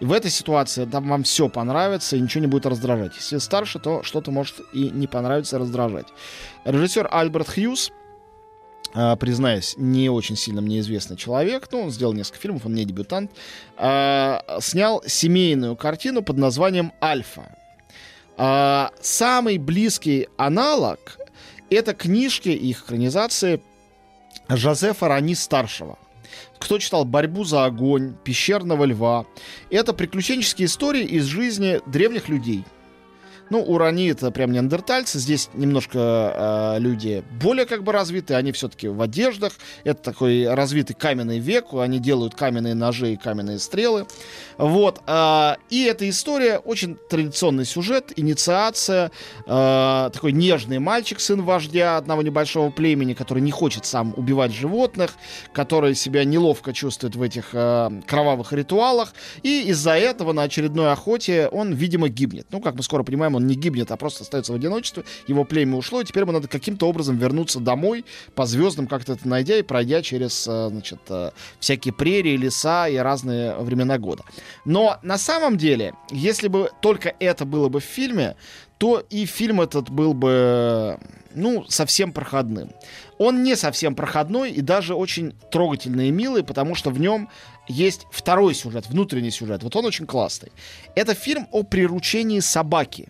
В 0.00 0.12
этой 0.12 0.30
ситуации 0.30 0.84
там 0.84 1.08
вам 1.08 1.24
все 1.24 1.48
понравится 1.48 2.16
и 2.16 2.20
ничего 2.20 2.42
не 2.42 2.46
будет 2.46 2.66
раздражать. 2.66 3.16
Если 3.16 3.38
старше, 3.38 3.78
то 3.80 4.02
что-то 4.02 4.30
может 4.30 4.60
и 4.72 4.90
не 4.90 5.06
понравиться, 5.06 5.58
раздражать. 5.58 6.06
Режиссер 6.64 7.08
Альберт 7.10 7.48
Хьюз, 7.48 7.90
а, 8.94 9.16
признаюсь, 9.16 9.74
не 9.76 10.08
очень 10.08 10.36
сильно 10.36 10.60
мне 10.60 10.78
известный 10.80 11.16
человек, 11.16 11.68
но 11.72 11.82
он 11.82 11.90
сделал 11.90 12.12
несколько 12.12 12.38
фильмов, 12.38 12.64
он 12.64 12.74
не 12.74 12.84
дебютант, 12.84 13.32
а, 13.76 14.42
снял 14.60 15.02
семейную 15.06 15.76
картину 15.76 16.22
под 16.22 16.38
названием 16.38 16.92
«Альфа». 17.02 17.54
А, 18.36 18.92
самый 19.00 19.58
близкий 19.58 20.28
аналог— 20.36 21.18
это 21.70 21.92
книжки 21.92 22.50
их 22.50 22.84
экранизации 22.84 23.60
Жозефа 24.48 25.08
Рани 25.08 25.34
старшего. 25.34 25.98
Кто 26.58 26.78
читал 26.78 27.04
«Борьбу 27.04 27.44
за 27.44 27.64
огонь», 27.64 28.14
«Пещерного 28.24 28.84
льва»— 28.84 29.26
это 29.70 29.92
приключенческие 29.92 30.66
истории 30.66 31.04
из 31.04 31.24
жизни 31.24 31.80
древних 31.86 32.28
людей. 32.28 32.64
Ну, 33.50 33.62
урони 33.62 34.10
это 34.10 34.30
прям 34.30 34.52
неандертальцы. 34.52 35.18
Здесь 35.18 35.48
немножко 35.54 36.74
э, 36.76 36.80
люди 36.80 37.24
более 37.40 37.64
как 37.64 37.82
бы 37.82 37.92
развитые. 37.92 38.36
Они 38.36 38.52
все-таки 38.52 38.88
в 38.88 39.00
одеждах. 39.00 39.54
Это 39.84 40.02
такой 40.02 40.52
развитый 40.52 40.94
каменный 40.94 41.38
век. 41.38 41.72
Они 41.72 41.98
делают 41.98 42.34
каменные 42.34 42.74
ножи 42.74 43.14
и 43.14 43.16
каменные 43.16 43.58
стрелы. 43.58 44.06
Вот. 44.58 45.00
Э, 45.06 45.54
и 45.70 45.84
эта 45.84 46.08
история 46.08 46.58
очень 46.58 46.96
традиционный 47.08 47.64
сюжет. 47.64 48.12
Инициация. 48.16 49.10
Э, 49.46 50.10
такой 50.12 50.32
нежный 50.32 50.78
мальчик, 50.78 51.20
сын 51.20 51.42
вождя 51.42 51.96
одного 51.96 52.22
небольшого 52.22 52.70
племени, 52.70 53.14
который 53.14 53.40
не 53.40 53.50
хочет 53.50 53.86
сам 53.86 54.12
убивать 54.16 54.52
животных, 54.52 55.12
который 55.52 55.94
себя 55.94 56.24
неловко 56.24 56.72
чувствует 56.72 57.16
в 57.16 57.22
этих 57.22 57.50
э, 57.52 57.90
кровавых 58.06 58.52
ритуалах. 58.52 59.14
И 59.42 59.62
из-за 59.68 59.92
этого 59.92 60.32
на 60.32 60.42
очередной 60.42 60.92
охоте 60.92 61.48
он, 61.48 61.72
видимо, 61.72 62.08
гибнет. 62.08 62.46
Ну, 62.50 62.60
как 62.60 62.74
мы 62.74 62.82
скоро 62.82 63.02
понимаем, 63.02 63.37
он 63.38 63.46
не 63.46 63.54
гибнет, 63.54 63.90
а 63.90 63.96
просто 63.96 64.24
остается 64.24 64.52
в 64.52 64.56
одиночестве. 64.56 65.04
Его 65.26 65.44
племя 65.44 65.76
ушло, 65.76 66.00
и 66.00 66.04
теперь 66.04 66.22
ему 66.22 66.32
надо 66.32 66.48
каким-то 66.48 66.88
образом 66.88 67.16
вернуться 67.16 67.60
домой, 67.60 68.04
по 68.34 68.46
звездам 68.46 68.86
как-то 68.86 69.14
это 69.14 69.26
найдя 69.26 69.56
и 69.56 69.62
пройдя 69.62 70.02
через, 70.02 70.46
э, 70.46 70.68
значит, 70.70 71.00
э, 71.08 71.30
всякие 71.58 71.94
прерии, 71.94 72.36
леса 72.36 72.88
и 72.88 72.96
разные 72.96 73.56
времена 73.56 73.98
года. 73.98 74.24
Но 74.64 74.98
на 75.02 75.18
самом 75.18 75.56
деле, 75.56 75.94
если 76.10 76.48
бы 76.48 76.70
только 76.80 77.14
это 77.18 77.44
было 77.44 77.68
бы 77.68 77.80
в 77.80 77.84
фильме, 77.84 78.36
то 78.78 79.04
и 79.10 79.26
фильм 79.26 79.60
этот 79.60 79.90
был 79.90 80.14
бы, 80.14 80.98
ну, 81.34 81.64
совсем 81.68 82.12
проходным. 82.12 82.70
Он 83.18 83.42
не 83.42 83.56
совсем 83.56 83.94
проходной 83.94 84.52
и 84.52 84.60
даже 84.60 84.94
очень 84.94 85.32
трогательный 85.50 86.08
и 86.08 86.12
милый, 86.12 86.44
потому 86.44 86.76
что 86.76 86.90
в 86.90 87.00
нем 87.00 87.28
есть 87.66 88.06
второй 88.12 88.54
сюжет, 88.54 88.86
внутренний 88.88 89.32
сюжет. 89.32 89.62
Вот 89.62 89.74
он 89.74 89.84
очень 89.84 90.06
классный. 90.06 90.52
Это 90.94 91.14
фильм 91.14 91.48
о 91.50 91.64
приручении 91.64 92.40
собаки. 92.40 93.08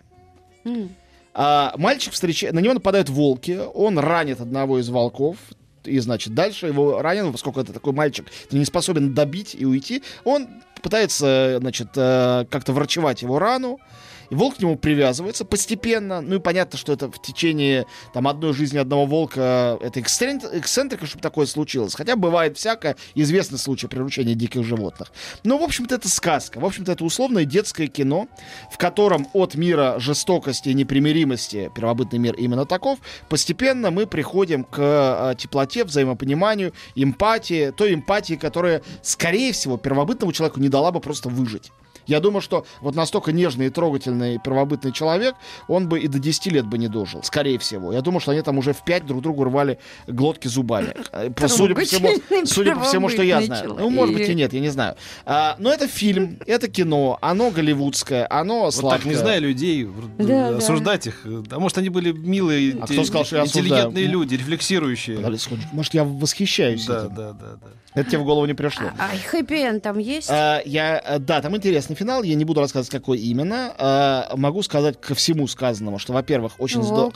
М. 0.69 0.89
А, 1.33 1.73
мальчик 1.77 2.13
встречает, 2.13 2.53
на 2.53 2.59
него 2.59 2.73
нападают 2.73 3.09
волки, 3.09 3.59
он 3.73 3.99
ранит 3.99 4.41
одного 4.41 4.79
из 4.79 4.89
волков, 4.89 5.37
и, 5.83 5.99
значит, 5.99 6.33
дальше 6.33 6.67
его 6.67 7.01
ранен, 7.01 7.31
поскольку 7.31 7.59
это 7.59 7.71
такой 7.73 7.93
мальчик, 7.93 8.25
ты 8.49 8.57
не 8.57 8.65
способен 8.65 9.13
добить 9.13 9.55
и 9.57 9.65
уйти, 9.65 10.03
он 10.23 10.47
пытается, 10.81 11.57
значит, 11.59 11.89
э, 11.95 12.45
как-то 12.49 12.73
врачевать 12.73 13.21
его 13.21 13.39
рану, 13.39 13.79
и 14.29 14.35
волк 14.35 14.57
к 14.57 14.59
нему 14.59 14.77
привязывается 14.77 15.45
постепенно. 15.45 16.21
Ну 16.21 16.35
и 16.35 16.39
понятно, 16.39 16.77
что 16.77 16.93
это 16.93 17.11
в 17.11 17.21
течение 17.21 17.85
там, 18.13 18.27
одной 18.27 18.53
жизни 18.53 18.77
одного 18.77 19.05
волка 19.05 19.77
это 19.81 19.99
эксцент- 19.99 20.49
эксцентрика, 20.51 21.05
чтобы 21.05 21.21
такое 21.21 21.45
случилось. 21.45 21.95
Хотя 21.95 22.15
бывает 22.15 22.57
всякое, 22.57 22.95
известный 23.15 23.57
случай 23.57 23.87
приручения 23.87 24.35
диких 24.35 24.63
животных. 24.63 25.11
Но, 25.43 25.57
в 25.57 25.63
общем-то, 25.63 25.95
это 25.95 26.09
сказка. 26.09 26.59
В 26.59 26.65
общем-то, 26.65 26.91
это 26.91 27.03
условное 27.03 27.45
детское 27.45 27.87
кино, 27.87 28.27
в 28.71 28.77
котором 28.77 29.27
от 29.33 29.55
мира 29.55 29.95
жестокости 29.99 30.69
и 30.69 30.73
непримиримости, 30.73 31.71
первобытный 31.75 32.19
мир 32.19 32.35
именно 32.35 32.65
таков, 32.65 32.99
постепенно 33.29 33.91
мы 33.91 34.05
приходим 34.05 34.63
к 34.63 34.77
э, 34.79 35.35
теплоте, 35.37 35.83
взаимопониманию, 35.83 36.73
эмпатии, 36.95 37.71
той 37.71 37.93
эмпатии, 37.93 38.35
которая, 38.35 38.81
скорее 39.01 39.53
всего, 39.53 39.77
первобытному 39.77 40.31
человеку 40.31 40.59
не 40.59 40.69
дала 40.69 40.91
бы 40.91 40.99
просто 40.99 41.29
выжить. 41.29 41.71
Я 42.09 42.19
думаю, 42.19 42.41
что 42.41 42.65
вот 42.81 42.95
настолько 42.95 43.31
нежный 43.31 43.67
и 43.67 43.69
трогательный 43.69 44.39
первобытный 44.39 44.91
человек, 44.91 45.35
он 45.67 45.87
бы 45.87 45.99
и 45.99 46.07
до 46.07 46.19
10 46.19 46.47
лет 46.47 46.65
бы 46.65 46.77
не 46.77 46.87
дожил, 46.87 47.21
скорее 47.23 47.59
всего. 47.59 47.93
Я 47.93 48.01
думаю, 48.01 48.19
что 48.19 48.31
они 48.31 48.41
там 48.41 48.57
уже 48.57 48.73
в 48.73 48.83
5 48.83 49.05
друг 49.05 49.21
другу 49.21 49.43
рвали 49.43 49.77
глотки 50.07 50.47
зубами. 50.47 50.93
Э, 51.11 51.29
по- 51.31 51.47
Судя 51.47 51.75
по 51.75 51.81
всему, 51.81 52.09
судя 52.45 52.75
по 52.75 52.81
всему, 52.83 53.09
что 53.09 53.23
я 53.23 53.41
знаю. 53.41 53.75
Ну, 53.79 53.89
может 53.89 54.15
быть, 54.15 54.27
и 54.29 54.35
нет, 54.35 54.53
я 54.53 54.59
не 54.59 54.69
знаю. 54.69 54.95
А, 55.25 55.55
но 55.59 55.71
это 55.71 55.87
фильм, 55.87 56.39
это 56.47 56.67
кино, 56.67 57.17
оно 57.21 57.51
голливудское, 57.51 58.25
оно 58.29 58.63
Вот 58.65 58.73
сладкое. 58.75 58.99
так 58.99 59.05
не 59.05 59.15
знаю 59.15 59.41
людей, 59.41 59.87
Да, 60.17 60.51
да. 60.51 60.57
осуждать 60.57 61.07
их. 61.07 61.25
А 61.51 61.59
может, 61.59 61.77
они 61.77 61.89
были 61.89 62.11
милые, 62.11 62.77
А 62.81 62.85
кто 62.85 63.03
сказал, 63.03 63.25
что 63.25 63.37
я 63.37 63.43
интеллигентные 63.43 64.05
осуждаю? 64.05 64.11
люди, 64.11 64.35
рефлексирующие. 64.35 65.19
Может, 65.71 65.93
я 65.93 66.03
восхищаюсь 66.03 66.85
Да, 66.85 67.05
этим? 67.05 67.15
да, 67.15 67.31
да, 67.33 67.47
да. 67.61 67.67
Это 67.95 68.11
тебе 68.11 68.19
в 68.19 68.23
голову 68.25 68.45
не 68.45 68.53
пришло. 68.53 68.87
А 68.99 69.09
хэппи-энд 69.31 69.81
там 69.81 69.97
есть? 69.97 70.29
А, 70.29 70.61
я, 70.63 71.01
э, 71.03 71.19
да, 71.19 71.41
там 71.41 71.55
интересный 71.57 71.95
финал. 71.99 72.23
Я 72.23 72.35
не 72.35 72.45
буду 72.45 72.61
рассказывать, 72.61 72.89
какой 72.89 73.19
именно. 73.19 73.73
А, 73.77 74.31
могу 74.35 74.63
сказать 74.63 74.99
ко 74.99 75.13
всему 75.15 75.47
сказанному, 75.47 75.99
что, 75.99 76.13
во-первых, 76.13 76.53
очень 76.59 76.81
здорово. 76.83 77.11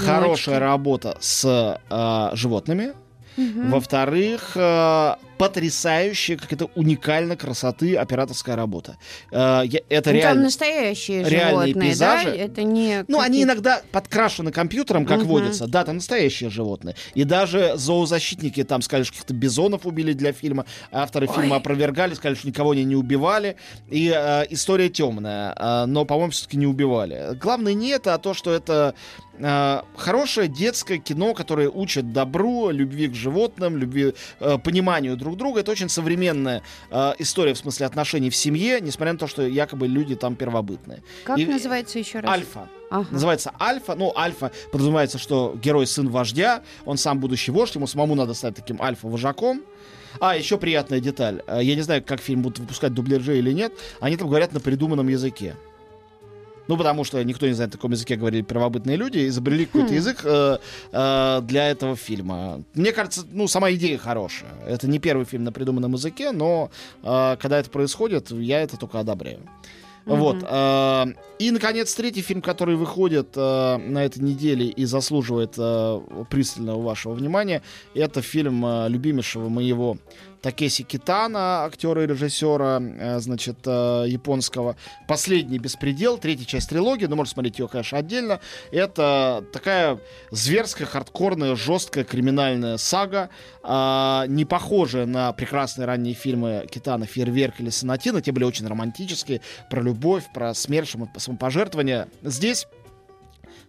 Хорошая 0.00 0.58
работа 0.60 1.16
с 1.20 1.80
а, 1.90 2.30
животными. 2.34 2.92
Мгм. 3.36 3.70
Во-вторых, 3.70 4.52
э, 4.54 5.14
потрясающая, 5.48 6.36
какая-то 6.36 6.70
уникальная 6.74 7.36
красоты 7.36 7.96
операторская 7.96 8.56
работа. 8.56 8.96
Э, 9.30 9.62
это 9.88 9.90
Ну, 9.90 10.02
Там 10.04 10.14
реально... 10.14 10.42
настоящие 10.44 11.24
реальные 11.24 11.66
животные, 11.68 11.74
пейзажи. 11.90 12.30
да? 12.30 12.34
Это 12.36 12.62
не 12.62 13.04
Ну, 13.08 13.20
они 13.20 13.42
иногда 13.42 13.82
подкрашены 13.92 14.52
компьютером, 14.52 15.06
как 15.06 15.18
Мгм. 15.20 15.28
водится. 15.28 15.66
Да, 15.66 15.84
там 15.84 15.96
настоящие 15.96 16.50
животные. 16.50 16.94
И 17.14 17.24
даже 17.24 17.72
зоозащитники 17.76 18.62
там 18.64 18.82
сказали, 18.82 19.04
что 19.04 19.12
каких-то 19.12 19.34
бизонов 19.34 19.86
убили 19.86 20.12
для 20.12 20.32
фильма. 20.32 20.64
Авторы 20.92 21.26
Ой. 21.28 21.34
фильма 21.34 21.56
опровергали, 21.56 22.14
сказали, 22.14 22.36
что 22.36 22.48
никого 22.48 22.70
они 22.72 22.84
не 22.84 22.96
убивали. 22.96 23.56
И 23.90 24.12
э, 24.14 24.44
история 24.50 24.88
темная. 24.88 25.54
э, 25.58 25.84
но, 25.86 26.04
по-моему, 26.04 26.30
все-таки 26.32 26.56
не 26.56 26.66
убивали. 26.66 27.34
Главное 27.40 27.74
не 27.74 27.88
это, 27.90 28.14
а 28.14 28.18
то, 28.18 28.34
что 28.34 28.52
это 28.52 28.94
э, 29.38 29.80
хорошее 29.96 30.48
детское 30.48 30.98
кино, 30.98 31.34
которое 31.34 31.68
учит 31.68 32.12
добру, 32.12 32.70
любви 32.70 33.08
к 33.08 33.14
животным, 33.14 33.76
любви, 33.76 34.14
э, 34.40 34.58
пониманию 34.58 35.16
друг 35.16 35.36
друга. 35.36 35.60
Это 35.60 35.72
очень 35.72 35.88
современная 35.88 36.62
э, 36.90 37.12
история 37.18 37.54
в 37.54 37.58
смысле 37.58 37.86
отношений 37.86 38.30
в 38.30 38.36
семье, 38.36 38.80
несмотря 38.80 39.12
на 39.12 39.18
то, 39.18 39.26
что 39.26 39.42
якобы 39.46 39.86
люди 39.86 40.14
там 40.14 40.36
первобытные. 40.36 41.02
Как 41.24 41.38
и- 41.38 41.46
называется 41.46 41.98
еще 41.98 42.20
раз? 42.20 42.30
Альфа. 42.30 42.68
Ага. 42.90 43.08
Называется 43.10 43.52
Альфа. 43.60 43.94
Ну, 43.94 44.12
Альфа 44.16 44.52
подразумевается, 44.70 45.18
что 45.18 45.56
герой 45.62 45.86
сын 45.86 46.08
вождя, 46.08 46.62
он 46.84 46.96
сам 46.96 47.18
будущий 47.20 47.50
вождь, 47.50 47.74
ему 47.74 47.86
самому 47.86 48.14
надо 48.14 48.34
стать 48.34 48.54
таким 48.54 48.80
альфа-вожаком. 48.80 49.62
А, 50.20 50.36
еще 50.36 50.58
приятная 50.58 51.00
деталь. 51.00 51.42
Я 51.48 51.74
не 51.74 51.82
знаю, 51.82 52.02
как 52.04 52.20
фильм 52.20 52.42
будут 52.42 52.60
выпускать 52.60 52.94
дубляжи 52.94 53.36
или 53.38 53.50
нет. 53.52 53.72
Они 54.00 54.16
там 54.16 54.28
говорят 54.28 54.52
на 54.52 54.60
придуманном 54.60 55.08
языке. 55.08 55.56
Ну, 56.66 56.76
потому 56.76 57.04
что 57.04 57.22
никто 57.22 57.46
не 57.46 57.52
знает, 57.52 57.72
на 57.72 57.78
каком 57.78 57.92
языке 57.92 58.16
говорили 58.16 58.42
первобытные 58.42 58.96
люди, 58.96 59.28
изобрели 59.28 59.66
какой-то 59.66 59.92
Хм. 59.92 59.96
язык 59.96 60.20
э, 60.24 60.58
э, 60.92 61.40
для 61.42 61.70
этого 61.70 61.94
фильма. 61.96 62.62
Мне 62.74 62.92
кажется, 62.92 63.26
ну, 63.30 63.46
сама 63.48 63.70
идея 63.72 63.98
хорошая. 63.98 64.50
Это 64.66 64.88
не 64.88 64.98
первый 64.98 65.26
фильм 65.26 65.44
на 65.44 65.52
придуманном 65.52 65.92
языке, 65.92 66.32
но 66.32 66.70
э, 67.02 67.36
когда 67.40 67.58
это 67.58 67.70
происходит, 67.70 68.30
я 68.30 68.62
это 68.62 68.76
только 68.78 69.00
одобряю. 69.00 69.40
Мгм. 70.06 70.18
Вот. 70.18 70.36
э, 70.42 71.04
И, 71.38 71.50
наконец, 71.50 71.94
третий 71.94 72.22
фильм, 72.22 72.40
который 72.42 72.76
выходит 72.76 73.28
э, 73.36 73.76
на 73.78 74.04
этой 74.04 74.22
неделе 74.22 74.66
и 74.66 74.84
заслуживает 74.84 75.54
э, 75.58 76.00
пристального 76.30 76.80
вашего 76.82 77.12
внимания, 77.14 77.62
это 77.94 78.22
фильм 78.22 78.64
э, 78.64 78.88
любимейшего 78.88 79.48
моего 79.48 79.96
Такеси 80.44 80.82
Китана, 80.82 81.64
актера 81.64 82.04
и 82.04 82.06
режиссера, 82.06 82.78
э, 82.78 83.18
значит, 83.18 83.60
э, 83.64 84.04
японского. 84.06 84.76
«Последний 85.08 85.58
беспредел», 85.58 86.18
третья 86.18 86.44
часть 86.44 86.68
трилогии, 86.68 87.06
но 87.06 87.16
можно 87.16 87.32
смотреть 87.32 87.58
ее, 87.58 87.66
конечно, 87.66 87.96
отдельно. 87.96 88.40
Это 88.70 89.42
такая 89.54 89.98
зверская, 90.30 90.86
хардкорная, 90.86 91.56
жесткая 91.56 92.04
криминальная 92.04 92.76
сага, 92.76 93.30
а, 93.62 94.26
не 94.28 94.44
похожая 94.44 95.06
на 95.06 95.32
прекрасные 95.32 95.86
ранние 95.86 96.12
фильмы 96.12 96.66
Китана 96.70 97.06
«Фейерверк» 97.06 97.60
или 97.60 97.70
«Сонатина». 97.70 98.20
Те 98.20 98.30
были 98.30 98.44
очень 98.44 98.66
романтические, 98.66 99.40
про 99.70 99.80
любовь, 99.80 100.24
про 100.34 100.52
смерть, 100.52 100.90
само- 100.90 101.08
самопожертвование. 101.16 102.08
Здесь 102.22 102.66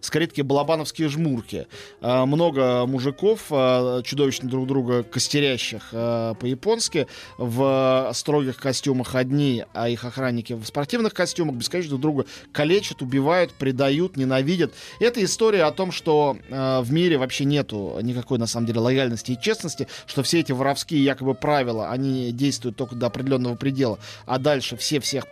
скорее 0.05 0.27
такие 0.27 0.43
балабановские 0.43 1.09
жмурки. 1.09 1.67
А, 2.01 2.25
много 2.25 2.85
мужиков, 2.85 3.47
а, 3.49 4.01
чудовищно 4.03 4.49
друг 4.49 4.67
друга 4.67 5.03
костерящих 5.03 5.89
а, 5.91 6.33
по-японски, 6.35 7.07
в 7.37 8.11
строгих 8.13 8.57
костюмах 8.57 9.15
одни, 9.15 9.65
а 9.73 9.89
их 9.89 10.05
охранники 10.05 10.53
в 10.53 10.65
спортивных 10.65 11.13
костюмах, 11.13 11.55
бесконечно 11.55 11.91
друг 11.91 12.01
друга 12.01 12.25
калечат, 12.51 13.01
убивают, 13.01 13.53
предают, 13.53 14.17
ненавидят. 14.17 14.73
Это 14.99 15.23
история 15.23 15.63
о 15.63 15.71
том, 15.71 15.91
что 15.91 16.37
в 16.49 16.91
мире 16.91 17.17
вообще 17.17 17.45
нету 17.45 17.97
никакой, 18.01 18.37
на 18.37 18.47
самом 18.47 18.67
деле, 18.67 18.79
лояльности 18.79 19.31
и 19.31 19.39
честности, 19.39 19.87
что 20.05 20.23
все 20.23 20.39
эти 20.39 20.51
воровские 20.51 21.03
якобы 21.03 21.33
правила, 21.33 21.89
они 21.89 22.31
действуют 22.31 22.77
только 22.77 22.95
до 22.95 23.07
определенного 23.07 23.55
предела, 23.55 23.99
а 24.25 24.37
дальше 24.37 24.77
все 24.77 24.99
всех 24.99 25.25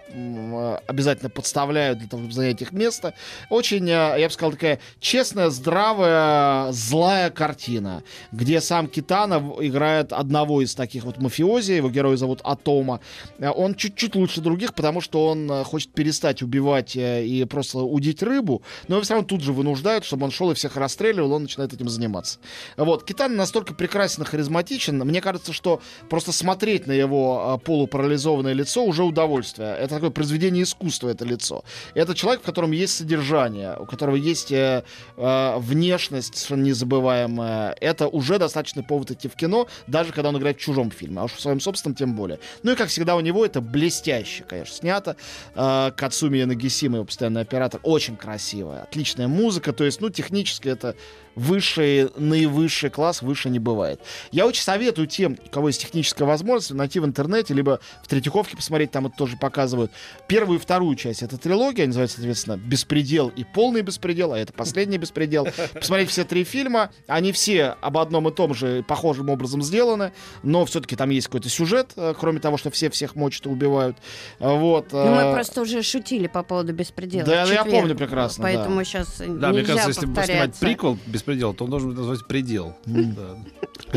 обязательно 0.87 1.29
подставляют 1.29 1.99
для 1.99 2.07
того, 2.07 2.23
чтобы 2.23 2.33
занять 2.33 2.61
их 2.61 2.71
место. 2.71 3.13
Очень, 3.49 3.87
я 3.87 4.25
бы 4.27 4.33
сказал, 4.33 4.53
такая 4.63 4.79
честная, 5.01 5.49
здравая, 5.49 6.71
злая 6.71 7.29
картина, 7.29 8.01
где 8.31 8.61
сам 8.61 8.87
Китанов 8.87 9.61
играет 9.61 10.13
одного 10.13 10.61
из 10.61 10.73
таких 10.73 11.03
вот 11.03 11.17
мафиози, 11.17 11.73
его 11.73 11.89
героя 11.89 12.15
зовут 12.15 12.39
Атома. 12.45 13.01
Э, 13.39 13.49
Он 13.49 13.75
чуть-чуть 13.75 14.15
лучше 14.15 14.39
других, 14.39 14.73
потому 14.73 15.01
что 15.01 15.27
он 15.27 15.51
э, 15.51 15.63
хочет 15.65 15.91
перестать 15.91 16.41
убивать 16.41 16.95
э, 16.95 17.25
и 17.25 17.43
просто 17.43 17.79
удить 17.79 18.23
рыбу, 18.23 18.61
но 18.87 18.95
его 18.95 19.03
все 19.03 19.15
равно 19.15 19.27
тут 19.27 19.41
же 19.41 19.51
вынуждают, 19.51 20.05
чтобы 20.05 20.23
он 20.23 20.31
шел 20.31 20.49
и 20.51 20.53
всех 20.53 20.77
расстреливал, 20.77 21.33
он 21.33 21.43
начинает 21.43 21.73
этим 21.73 21.89
заниматься. 21.89 22.39
Вот. 22.77 23.03
Китан 23.03 23.35
настолько 23.35 23.73
прекрасен 23.73 24.23
и 24.23 24.25
харизматичен, 24.25 24.97
мне 24.99 25.19
кажется, 25.19 25.51
что 25.51 25.81
просто 26.09 26.31
смотреть 26.31 26.87
на 26.87 26.93
его 26.93 27.59
полупарализованное 27.65 28.53
лицо 28.53 28.85
уже 28.85 29.03
удовольствие. 29.03 29.75
Это 29.77 29.95
такое 29.95 30.09
произведение 30.09 30.63
искусства, 30.63 31.09
это 31.09 31.25
лицо. 31.25 31.65
Это 31.95 32.15
человек, 32.15 32.43
в 32.43 32.45
котором 32.45 32.71
есть 32.71 32.95
содержание, 32.95 33.75
у 33.77 33.85
которого 33.85 34.15
есть 34.15 34.42
э, 34.51 34.83
э, 35.17 35.57
внешность 35.57 36.35
совершенно 36.35 36.63
незабываемая. 36.63 37.75
Это 37.79 38.07
уже 38.07 38.39
достаточный 38.39 38.83
повод 38.83 39.11
идти 39.11 39.27
в 39.27 39.35
кино, 39.35 39.67
даже 39.87 40.11
когда 40.11 40.29
он 40.29 40.37
играет 40.37 40.57
в 40.57 40.61
чужом 40.61 40.91
фильме, 40.91 41.21
а 41.21 41.23
уж 41.25 41.33
в 41.33 41.41
своем 41.41 41.59
собственном 41.59 41.95
тем 41.95 42.15
более. 42.15 42.39
Ну 42.63 42.71
и, 42.71 42.75
как 42.75 42.89
всегда, 42.89 43.15
у 43.15 43.19
него 43.19 43.45
это 43.45 43.61
блестяще, 43.61 44.43
конечно, 44.43 44.75
снято. 44.75 45.15
Э, 45.55 45.91
Кацуми 45.95 46.37
Янагисима, 46.39 46.97
его 46.97 47.05
постоянный 47.05 47.41
оператор, 47.41 47.79
очень 47.83 48.15
красивая, 48.15 48.83
отличная 48.83 49.27
музыка, 49.27 49.73
то 49.73 49.83
есть, 49.83 50.01
ну, 50.01 50.09
технически 50.09 50.67
это 50.67 50.95
высший, 51.35 52.09
наивысший 52.15 52.89
класс, 52.89 53.21
выше 53.21 53.49
не 53.49 53.59
бывает. 53.59 54.01
Я 54.31 54.45
очень 54.45 54.63
советую 54.63 55.07
тем, 55.07 55.37
у 55.45 55.49
кого 55.49 55.67
есть 55.67 55.81
техническая 55.81 56.27
возможность, 56.27 56.71
найти 56.71 56.99
в 56.99 57.05
интернете, 57.05 57.53
либо 57.53 57.79
в 58.03 58.07
Третьяковке 58.07 58.55
посмотреть, 58.55 58.91
там 58.91 59.07
это 59.07 59.15
тоже 59.17 59.37
показывают. 59.37 59.91
Первую 60.27 60.59
и 60.59 60.61
вторую 60.61 60.95
часть 60.95 61.23
это 61.23 61.37
трилогия, 61.37 61.85
называется, 61.87 62.17
соответственно, 62.17 62.57
«Беспредел» 62.57 63.29
и 63.29 63.43
«Полный 63.43 63.81
беспредел», 63.81 64.33
а 64.33 64.39
это 64.39 64.53
«Последний 64.53 64.97
беспредел». 64.97 65.47
Посмотреть 65.73 66.09
все 66.09 66.23
три 66.23 66.43
фильма, 66.43 66.91
они 67.07 67.31
все 67.31 67.75
об 67.81 67.97
одном 67.97 68.27
и 68.27 68.31
том 68.31 68.53
же 68.53 68.83
похожим 68.87 69.29
образом 69.29 69.61
сделаны, 69.61 70.13
но 70.43 70.65
все-таки 70.65 70.95
там 70.95 71.09
есть 71.09 71.27
какой-то 71.27 71.49
сюжет, 71.49 71.91
э, 71.95 72.13
кроме 72.19 72.39
того, 72.39 72.57
что 72.57 72.69
все 72.71 72.89
всех 72.89 73.15
мочат 73.15 73.45
и 73.45 73.49
убивают. 73.49 73.97
Вот. 74.39 74.91
Ну, 74.91 75.15
мы 75.15 75.21
э, 75.21 75.33
просто 75.33 75.61
уже 75.61 75.81
шутили 75.81 76.27
по 76.27 76.43
поводу 76.43 76.73
беспредела. 76.73 77.25
Да, 77.25 77.45
в 77.45 77.51
я 77.51 77.65
помню 77.65 77.95
прекрасно, 77.95 78.43
да. 78.43 78.49
Поэтому 78.49 78.83
сейчас 78.83 79.17
Да, 79.19 79.49
мне 79.49 79.59
нельзя 79.59 79.75
кажется, 79.75 80.01
если 80.05 80.23
снимать 80.25 80.55
приквел 80.59 80.97
«Беспредел», 81.23 81.53
то 81.53 81.63
он 81.63 81.69
должен 81.69 81.93
называть 81.93 82.25
«Предел». 82.27 82.75
Да. 82.85 83.37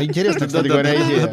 Интересно, 0.03 0.45
кстати 0.47 0.67
говоря, 0.67 0.95
идея. 0.95 1.31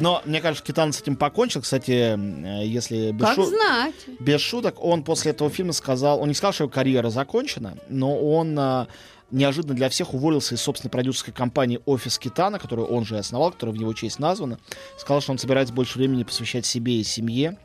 Но 0.00 0.22
мне 0.24 0.40
кажется, 0.40 0.64
Китан 0.64 0.92
с 0.92 1.00
этим 1.00 1.16
покончил. 1.16 1.62
Кстати, 1.62 2.16
э, 2.16 2.66
если 2.66 3.10
без, 3.12 3.26
Как 3.26 3.34
шу- 3.34 3.44
знать. 3.46 3.94
без 4.20 4.40
шуток, 4.40 4.82
он 4.82 5.02
после 5.02 5.32
этого 5.32 5.50
фильма 5.50 5.72
сказал, 5.72 6.20
он 6.20 6.28
не 6.28 6.34
сказал, 6.34 6.52
что 6.52 6.64
его 6.64 6.70
карьера 6.72 7.10
закончена, 7.10 7.76
но 7.88 8.16
он 8.18 8.56
э, 8.58 8.86
неожиданно 9.30 9.74
для 9.74 9.88
всех 9.88 10.14
уволился 10.14 10.54
из 10.54 10.60
собственной 10.60 10.90
продюсерской 10.90 11.34
компании 11.34 11.80
«Офис 11.86 12.18
Китана», 12.18 12.58
которую 12.58 12.88
он 12.88 13.04
же 13.04 13.16
и 13.16 13.18
основал, 13.18 13.50
которая 13.52 13.74
в 13.76 13.78
его 13.80 13.92
честь 13.92 14.18
названа. 14.18 14.58
Сказал, 14.96 15.20
что 15.20 15.32
он 15.32 15.38
собирается 15.38 15.74
больше 15.74 15.98
времени 15.98 16.22
посвящать 16.22 16.66
себе 16.66 17.00
и 17.00 17.04
семье. 17.04 17.56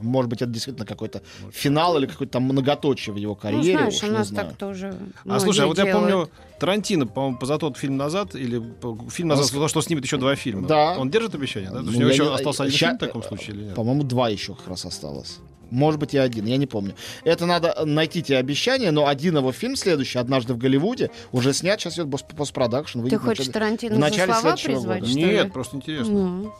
Может 0.00 0.28
быть, 0.30 0.42
это 0.42 0.50
действительно 0.50 0.86
какой-то 0.86 1.22
финал 1.52 1.96
или 1.98 2.06
какой-то 2.06 2.32
там 2.34 2.44
многоточие 2.44 3.12
в 3.14 3.16
его 3.16 3.32
Ну, 3.32 3.36
карьере. 3.36 3.78
знаешь, 3.78 3.94
уж 3.94 4.02
у 4.02 4.06
не 4.06 4.12
нас 4.12 4.28
знаю. 4.28 4.48
так 4.48 4.56
тоже 4.56 4.94
А 5.28 5.40
слушай, 5.40 5.64
а 5.64 5.66
вот 5.66 5.78
я 5.78 5.84
делают. 5.84 6.10
помню, 6.10 6.30
Тарантино, 6.58 7.06
по-моему, 7.06 7.38
за 7.42 7.58
тот 7.58 7.76
фильм 7.76 7.96
назад, 7.96 8.34
или 8.34 8.62
фильм 9.10 9.28
назад, 9.28 9.44
Он 9.44 9.48
с- 9.48 9.52
за 9.52 9.58
то, 9.58 9.68
что 9.68 9.80
снимет 9.82 10.04
еще 10.04 10.16
два 10.18 10.34
фильма. 10.36 10.66
Да. 10.68 10.96
Он 10.98 11.10
держит 11.10 11.34
обещание, 11.34 11.70
да? 11.70 11.76
Потому 11.78 11.92
что 11.92 12.00
Ну, 12.00 12.06
у 12.06 12.08
него 12.08 12.08
я 12.10 12.14
еще 12.14 12.24
не- 12.30 12.34
остался 12.34 12.62
один 12.64 12.76
ща- 12.76 12.86
фильм 12.88 12.96
в 12.96 13.00
таком 13.00 13.22
случае 13.22 13.56
или 13.56 13.64
нет? 13.64 13.74
По-моему, 13.74 14.02
два 14.04 14.28
еще 14.28 14.54
как 14.54 14.68
раз 14.68 14.84
осталось. 14.84 15.38
Может 15.70 16.00
быть, 16.00 16.14
и 16.14 16.18
один, 16.18 16.46
я 16.46 16.56
не 16.56 16.66
помню. 16.66 16.94
Это 17.22 17.46
надо 17.46 17.84
найти 17.86 18.22
те 18.24 18.36
обещания, 18.38 18.90
но 18.90 19.06
один 19.06 19.36
его 19.36 19.52
фильм 19.52 19.76
следующий, 19.76 20.18
«Однажды 20.18 20.52
в 20.52 20.58
Голливуде», 20.58 21.10
уже 21.30 21.52
снят, 21.52 21.80
сейчас 21.80 21.94
идет 21.94 22.06
пос- 22.08 22.34
постпродакшн. 22.36 23.06
Ты 23.06 23.16
хочешь 23.18 23.46
начале- 23.46 23.52
Тарантино 23.52 23.92
в 23.92 23.94
за 23.94 24.00
начале 24.00 24.32
слова 24.32 24.40
следующего 24.56 24.72
призвать, 24.72 25.00
года. 25.02 25.10
что 25.12 25.20
Нет, 25.20 25.44
ли? 25.44 25.50
просто 25.52 25.76
интересно. 25.76 26.12
Ну. 26.12 26.52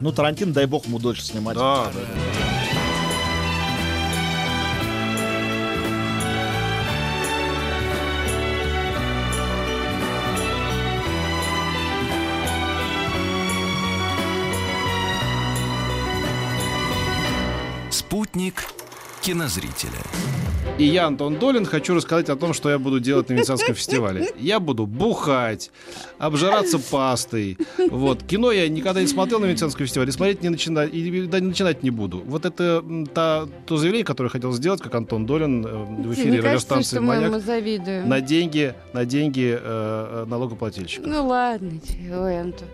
Ну, 0.00 0.12
Тарантино, 0.12 0.52
дай 0.54 0.64
бог, 0.64 0.86
ему 0.86 0.98
дольше 0.98 1.22
снимать. 1.22 1.56
Да, 1.56 1.90
да, 1.92 2.47
кинозрителя. 19.28 20.47
И 20.78 20.84
я, 20.84 21.06
Антон 21.06 21.38
Долин, 21.38 21.66
хочу 21.66 21.94
рассказать 21.94 22.28
о 22.28 22.36
том, 22.36 22.52
что 22.54 22.70
я 22.70 22.78
буду 22.78 23.00
делать 23.00 23.28
на 23.28 23.34
Венецианском 23.34 23.74
фестивале. 23.74 24.28
Я 24.38 24.60
буду 24.60 24.86
бухать, 24.86 25.70
обжираться 26.18 26.78
пастой. 26.78 27.58
Вот. 27.90 28.22
Кино 28.22 28.52
я 28.52 28.68
никогда 28.68 29.00
не 29.00 29.08
смотрел 29.08 29.40
на 29.40 29.46
Венецианском 29.46 29.86
фестивале, 29.86 30.12
смотреть 30.12 30.42
не 30.42 30.48
начинать, 30.50 30.94
и 30.94 31.22
да, 31.26 31.40
начинать 31.40 31.82
не 31.82 31.90
буду. 31.90 32.22
Вот 32.24 32.44
это 32.44 32.84
та, 33.12 33.46
то 33.66 33.76
заявление, 33.76 34.04
которое 34.04 34.28
я 34.28 34.32
хотел 34.32 34.52
сделать, 34.52 34.80
как 34.80 34.94
Антон 34.94 35.26
Долин 35.26 35.66
э, 35.66 35.84
в 35.84 36.12
эфире 36.14 36.40
радиостанции 36.40 36.98
«Маяк» 37.00 37.32
на 38.06 38.20
деньги, 38.20 38.74
на 38.92 39.04
денги 39.04 39.58
э, 39.60 40.24
налогоплательщика. 40.28 41.08
Ну 41.08 41.26
ладно 41.26 41.72
ой, 42.12 42.40
Антон. 42.40 42.68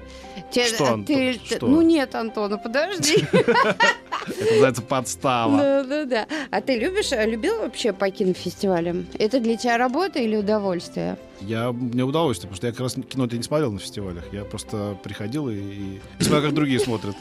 Те- 0.50 0.66
Что, 0.66 0.84
а 0.84 0.92
Антон, 0.94 1.04
ты- 1.16 1.40
что? 1.44 1.66
Ну 1.66 1.80
нет, 1.80 2.14
Антона, 2.14 2.58
подожди. 2.58 3.24
Это 3.32 4.50
называется 4.50 4.82
подстава. 4.82 5.56
Да, 5.58 5.84
да, 5.84 6.04
да. 6.04 6.26
А 6.50 6.60
ты 6.60 6.78
любишь, 6.78 7.10
любил 7.12 7.60
вообще 7.60 7.92
по 7.94 8.11
кинофестивалям? 8.11 9.07
Это 9.18 9.40
для 9.40 9.57
тебя 9.57 9.78
работа 9.78 10.18
или 10.18 10.37
удовольствие? 10.37 11.16
Я, 11.40 11.72
мне 11.72 12.04
удовольствие, 12.04 12.48
потому 12.48 12.57
что 12.57 12.66
я 12.66 12.72
как 12.72 12.80
раз 12.80 12.94
кино 12.94 13.26
не 13.26 13.42
смотрел 13.42 13.72
на 13.72 13.78
фестивалях. 13.78 14.24
Я 14.33 14.44
просто 14.44 14.96
приходил 15.02 15.48
и, 15.48 15.57
и 15.57 16.00
смотрел, 16.20 16.42
как 16.42 16.54
другие 16.54 16.80
смотрят. 16.80 17.16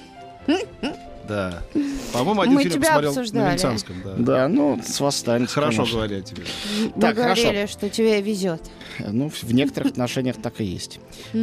Да. 1.27 1.63
По-моему, 2.11 2.41
один 2.41 2.55
Мы 2.55 2.63
фильм 2.63 2.73
тебя 2.73 2.81
посмотрел 2.87 3.09
обсуждали. 3.11 3.43
на 3.43 3.49
Венецианском. 3.51 4.01
Да. 4.03 4.13
Да, 4.17 4.47
ну, 4.49 4.81
с 4.85 4.99
вас 4.99 5.15
останется, 5.15 5.55
Хорошо 5.55 5.77
конечно. 5.77 5.95
говорили 5.95 6.19
о 6.19 6.21
тебе. 6.21 6.43
Мы 6.95 7.01
Так, 7.01 7.15
говорили, 7.15 7.65
что 7.65 7.89
тебе 7.89 8.21
везет. 8.21 8.61
Ну, 8.99 9.29
в 9.29 9.53
некоторых 9.53 9.91
отношениях 9.93 10.35
так 10.41 10.59
и 10.59 10.65
есть. 10.65 10.99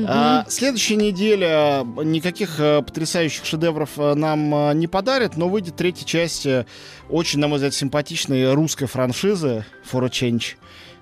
А, 0.07 0.45
следующая 0.49 0.97
неделя 0.97 1.83
никаких 2.05 2.61
э, 2.61 2.83
потрясающих 2.83 3.47
шедевров 3.47 3.91
э, 3.97 4.15
нам 4.15 4.55
э, 4.55 4.75
не 4.75 4.87
подарит, 4.87 5.39
но 5.39 5.49
выйдет 5.49 5.77
третья 5.77 6.05
часть 6.05 6.45
э, 6.45 6.67
очень, 7.09 7.39
на 7.41 7.49
мой 7.49 7.57
взгляд, 7.57 7.73
симпатичной 7.73 8.53
русской 8.53 8.85
франшизы 8.85 9.65
For 9.91 10.05
a 10.05 10.09
Change. 10.09 10.57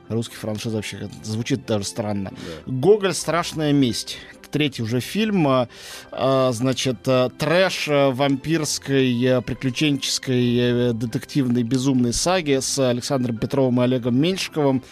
Русский 0.09 0.37
франшиза 0.37 0.77
вообще 0.77 1.11
звучит 1.25 1.67
даже 1.67 1.85
странно. 1.85 2.33
Гоголь 2.65 3.13
«Страшная 3.13 3.73
месть». 3.73 4.19
Третий 4.51 4.83
уже 4.83 5.01
фильм, 5.01 5.47
э, 5.47 5.69
э, 6.13 6.51
значит, 6.53 7.07
э, 7.07 7.29
трэш 7.39 7.89
э, 7.89 8.11
вампирской, 8.11 9.25
э, 9.25 9.41
приключенческой, 9.43 10.93
детективной, 10.95 11.63
безумной 11.63 12.13
саги 12.13 12.59
с 12.61 12.79
Александром 12.79 13.37
Петровым 13.37 13.81
и 13.81 13.85
Олегом 13.85 14.17
Меньшиковым 14.17 14.83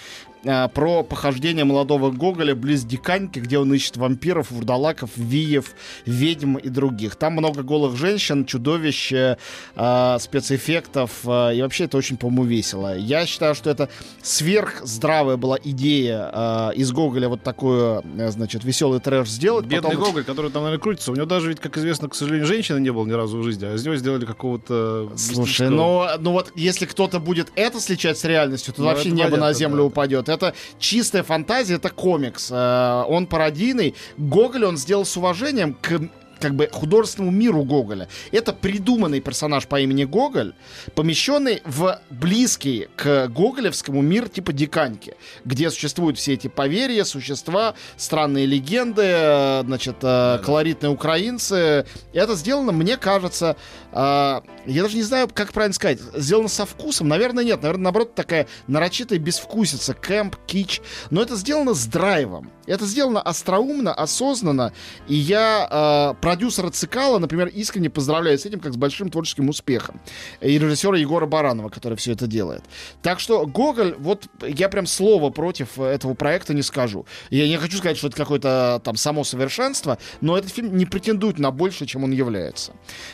э, 0.44 0.68
про 0.68 1.03
похождение 1.03 1.64
молодого 1.64 2.11
Гоголя 2.11 2.55
близ 2.55 2.85
Диканьки, 2.85 3.38
где 3.38 3.59
он 3.59 3.72
ищет 3.75 3.96
вампиров, 3.96 4.51
вурдалаков, 4.51 5.11
виев, 5.16 5.75
ведьм 6.05 6.57
и 6.57 6.68
других. 6.68 7.16
Там 7.16 7.35
много 7.35 7.62
голых 7.62 7.96
женщин, 7.96 8.44
чудовищ, 8.46 9.12
э, 9.12 9.37
э, 9.77 10.16
спецэффектов, 10.20 11.11
э, 11.25 11.57
и 11.57 11.62
вообще 11.62 11.85
это 11.85 11.96
очень, 11.96 12.16
по-моему, 12.16 12.44
весело. 12.44 12.96
Я 12.96 13.27
считаю, 13.27 13.55
что 13.55 13.70
это 13.70 13.88
сверхздравая 14.22 15.37
была 15.37 15.59
идея 15.62 16.31
э, 16.33 16.70
из 16.77 16.92
Гоголя 16.92 17.29
вот 17.29 17.42
такую, 17.42 18.03
э, 18.18 18.31
значит, 18.31 18.64
веселый 18.64 19.01
трэш 19.01 19.29
сделать. 19.29 19.66
Бедный 19.66 19.90
Потом- 19.90 20.05
Гоголь, 20.05 20.25
который 20.25 20.51
там, 20.51 20.62
наверное, 20.62 20.83
крутится. 20.83 21.12
У 21.12 21.14
него 21.14 21.27
даже, 21.27 21.49
ведь, 21.49 21.61
как 21.61 21.77
известно, 21.79 22.09
к 22.09 22.14
сожалению, 22.14 22.46
женщины 22.46 22.79
не 22.81 22.90
было 22.92 23.05
ни 23.07 23.12
разу 23.12 23.38
в 23.38 23.42
жизни, 23.42 23.64
а 23.66 23.75
из 23.75 23.85
него 23.85 23.96
сделали 23.96 24.25
какого-то... 24.25 25.11
Слушай, 25.16 25.68
мистического- 25.68 25.70
ну, 25.70 26.07
ну 26.20 26.33
вот 26.33 26.53
если 26.55 26.87
кто-то 26.87 27.18
будет 27.20 27.49
это 27.57 27.81
сличать 27.81 28.18
с 28.18 28.25
реальностью, 28.25 28.72
то 28.75 28.83
Ну, 28.83 28.88
вообще 28.88 29.11
небо 29.11 29.25
на 29.25 29.31
понятно, 29.31 29.55
землю 29.55 29.77
да. 29.79 29.85
упадет. 29.85 30.29
Это 30.37 30.55
чистая 30.79 31.22
фантазия, 31.22 31.75
это 31.75 31.90
комикс. 31.90 32.51
Э, 32.51 33.05
Он 33.09 33.27
пародийный. 33.27 33.94
Гоголь 34.16 34.64
он 34.64 34.77
сделал 34.77 35.05
с 35.05 35.16
уважением 35.16 35.75
к 35.75 36.01
как 36.40 36.55
бы 36.55 36.68
художественному 36.70 37.37
миру 37.37 37.64
Гоголя. 37.64 38.09
Это 38.33 38.53
придуманный 38.53 39.20
персонаж 39.20 39.66
по 39.66 39.81
имени 39.81 40.05
Гоголь, 40.05 40.55
помещенный 40.94 41.62
в 41.64 42.01
близкий 42.11 42.88
к 42.96 43.29
гоголевскому 43.29 44.03
мир 44.03 44.29
типа 44.29 44.53
Диканьки, 44.53 45.14
где 45.44 45.70
существуют 45.70 46.18
все 46.18 46.35
эти 46.35 46.49
поверья, 46.49 47.05
существа, 47.05 47.75
странные 47.96 48.46
легенды, 48.46 49.03
э, 49.05 49.62
значит, 49.64 49.96
э, 50.03 50.38
колоритные 50.44 50.90
украинцы. 50.90 51.87
И 52.12 52.18
это 52.18 52.35
сделано, 52.35 52.72
мне 52.72 52.96
кажется, 52.96 53.57
а, 53.92 54.42
я 54.66 54.83
даже 54.83 54.96
не 54.96 55.03
знаю, 55.03 55.29
как 55.33 55.53
правильно 55.53 55.75
сказать, 55.75 56.01
сделано 56.14 56.49
со 56.49 56.66
вкусом. 56.66 57.09
Наверное, 57.09 57.44
нет. 57.44 57.62
Наверное, 57.62 57.85
наоборот, 57.85 58.14
такая 58.14 58.46
нарочитая 58.66 59.18
безвкусица, 59.18 59.94
кэмп, 59.94 60.37
кич. 60.46 60.81
Но 61.11 61.22
это 61.22 61.37
сделано 61.37 61.75
с 61.75 61.87
драйвом. 61.87 62.51
Это 62.66 62.85
сделано 62.85 63.22
остроумно, 63.22 63.94
осознанно. 63.94 64.72
И 65.09 65.14
я 65.14 66.14
про 66.20 66.36
продюсера 66.37 66.68
Цикала, 66.68 67.18
например, 67.18 67.46
искренне 67.49 67.88
поздравляю 67.88 68.38
с 68.38 68.44
этим, 68.44 68.61
как 68.61 68.75
с 68.75 68.77
большим 68.77 69.09
творческим 69.09 69.49
успехом. 69.49 69.99
И 70.42 70.59
режиссера 70.59 70.99
Егора 70.99 71.25
Баранова, 71.25 71.70
который 71.70 71.96
все 71.96 72.12
это 72.12 72.27
делает. 72.27 72.62
Так 73.01 73.20
что 73.20 73.46
Гоголь, 73.46 73.94
вот 73.99 74.27
я 74.46 74.68
прям 74.68 74.87
слова 74.87 75.31
против 75.31 75.79
этого 75.79 76.12
проекта 76.12 76.53
не 76.53 76.61
скажу. 76.61 77.07
Я 77.31 77.49
не 77.49 77.57
хочу 77.57 77.79
сказать, 77.79 77.96
что 77.96 78.09
это 78.09 78.18
какое-то 78.18 78.83
там 78.85 78.96
само 78.96 79.25
совершенство, 79.25 79.96
но 80.20 80.37
этот 80.37 80.51
фильм 80.51 80.77
не 80.77 80.85
претендует 80.85 81.38
на 81.38 81.51
больше, 81.51 81.87
чем 81.87 82.05
он 82.05 82.11
является. 82.11 82.72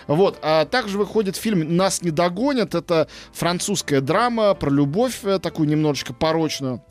Вот. 0.08 0.40
А 0.42 0.64
также 0.64 0.98
выходит 0.98 1.36
фильм 1.36 1.76
«Нас 1.76 2.02
не 2.02 2.10
догонят». 2.10 2.74
Это 2.74 3.06
французская 3.32 4.00
драма 4.00 4.54
про 4.54 4.68
любовь, 4.70 5.20
э, 5.22 5.38
такую 5.38 5.68
немножечко 5.68 6.12
порочную. 6.12 6.82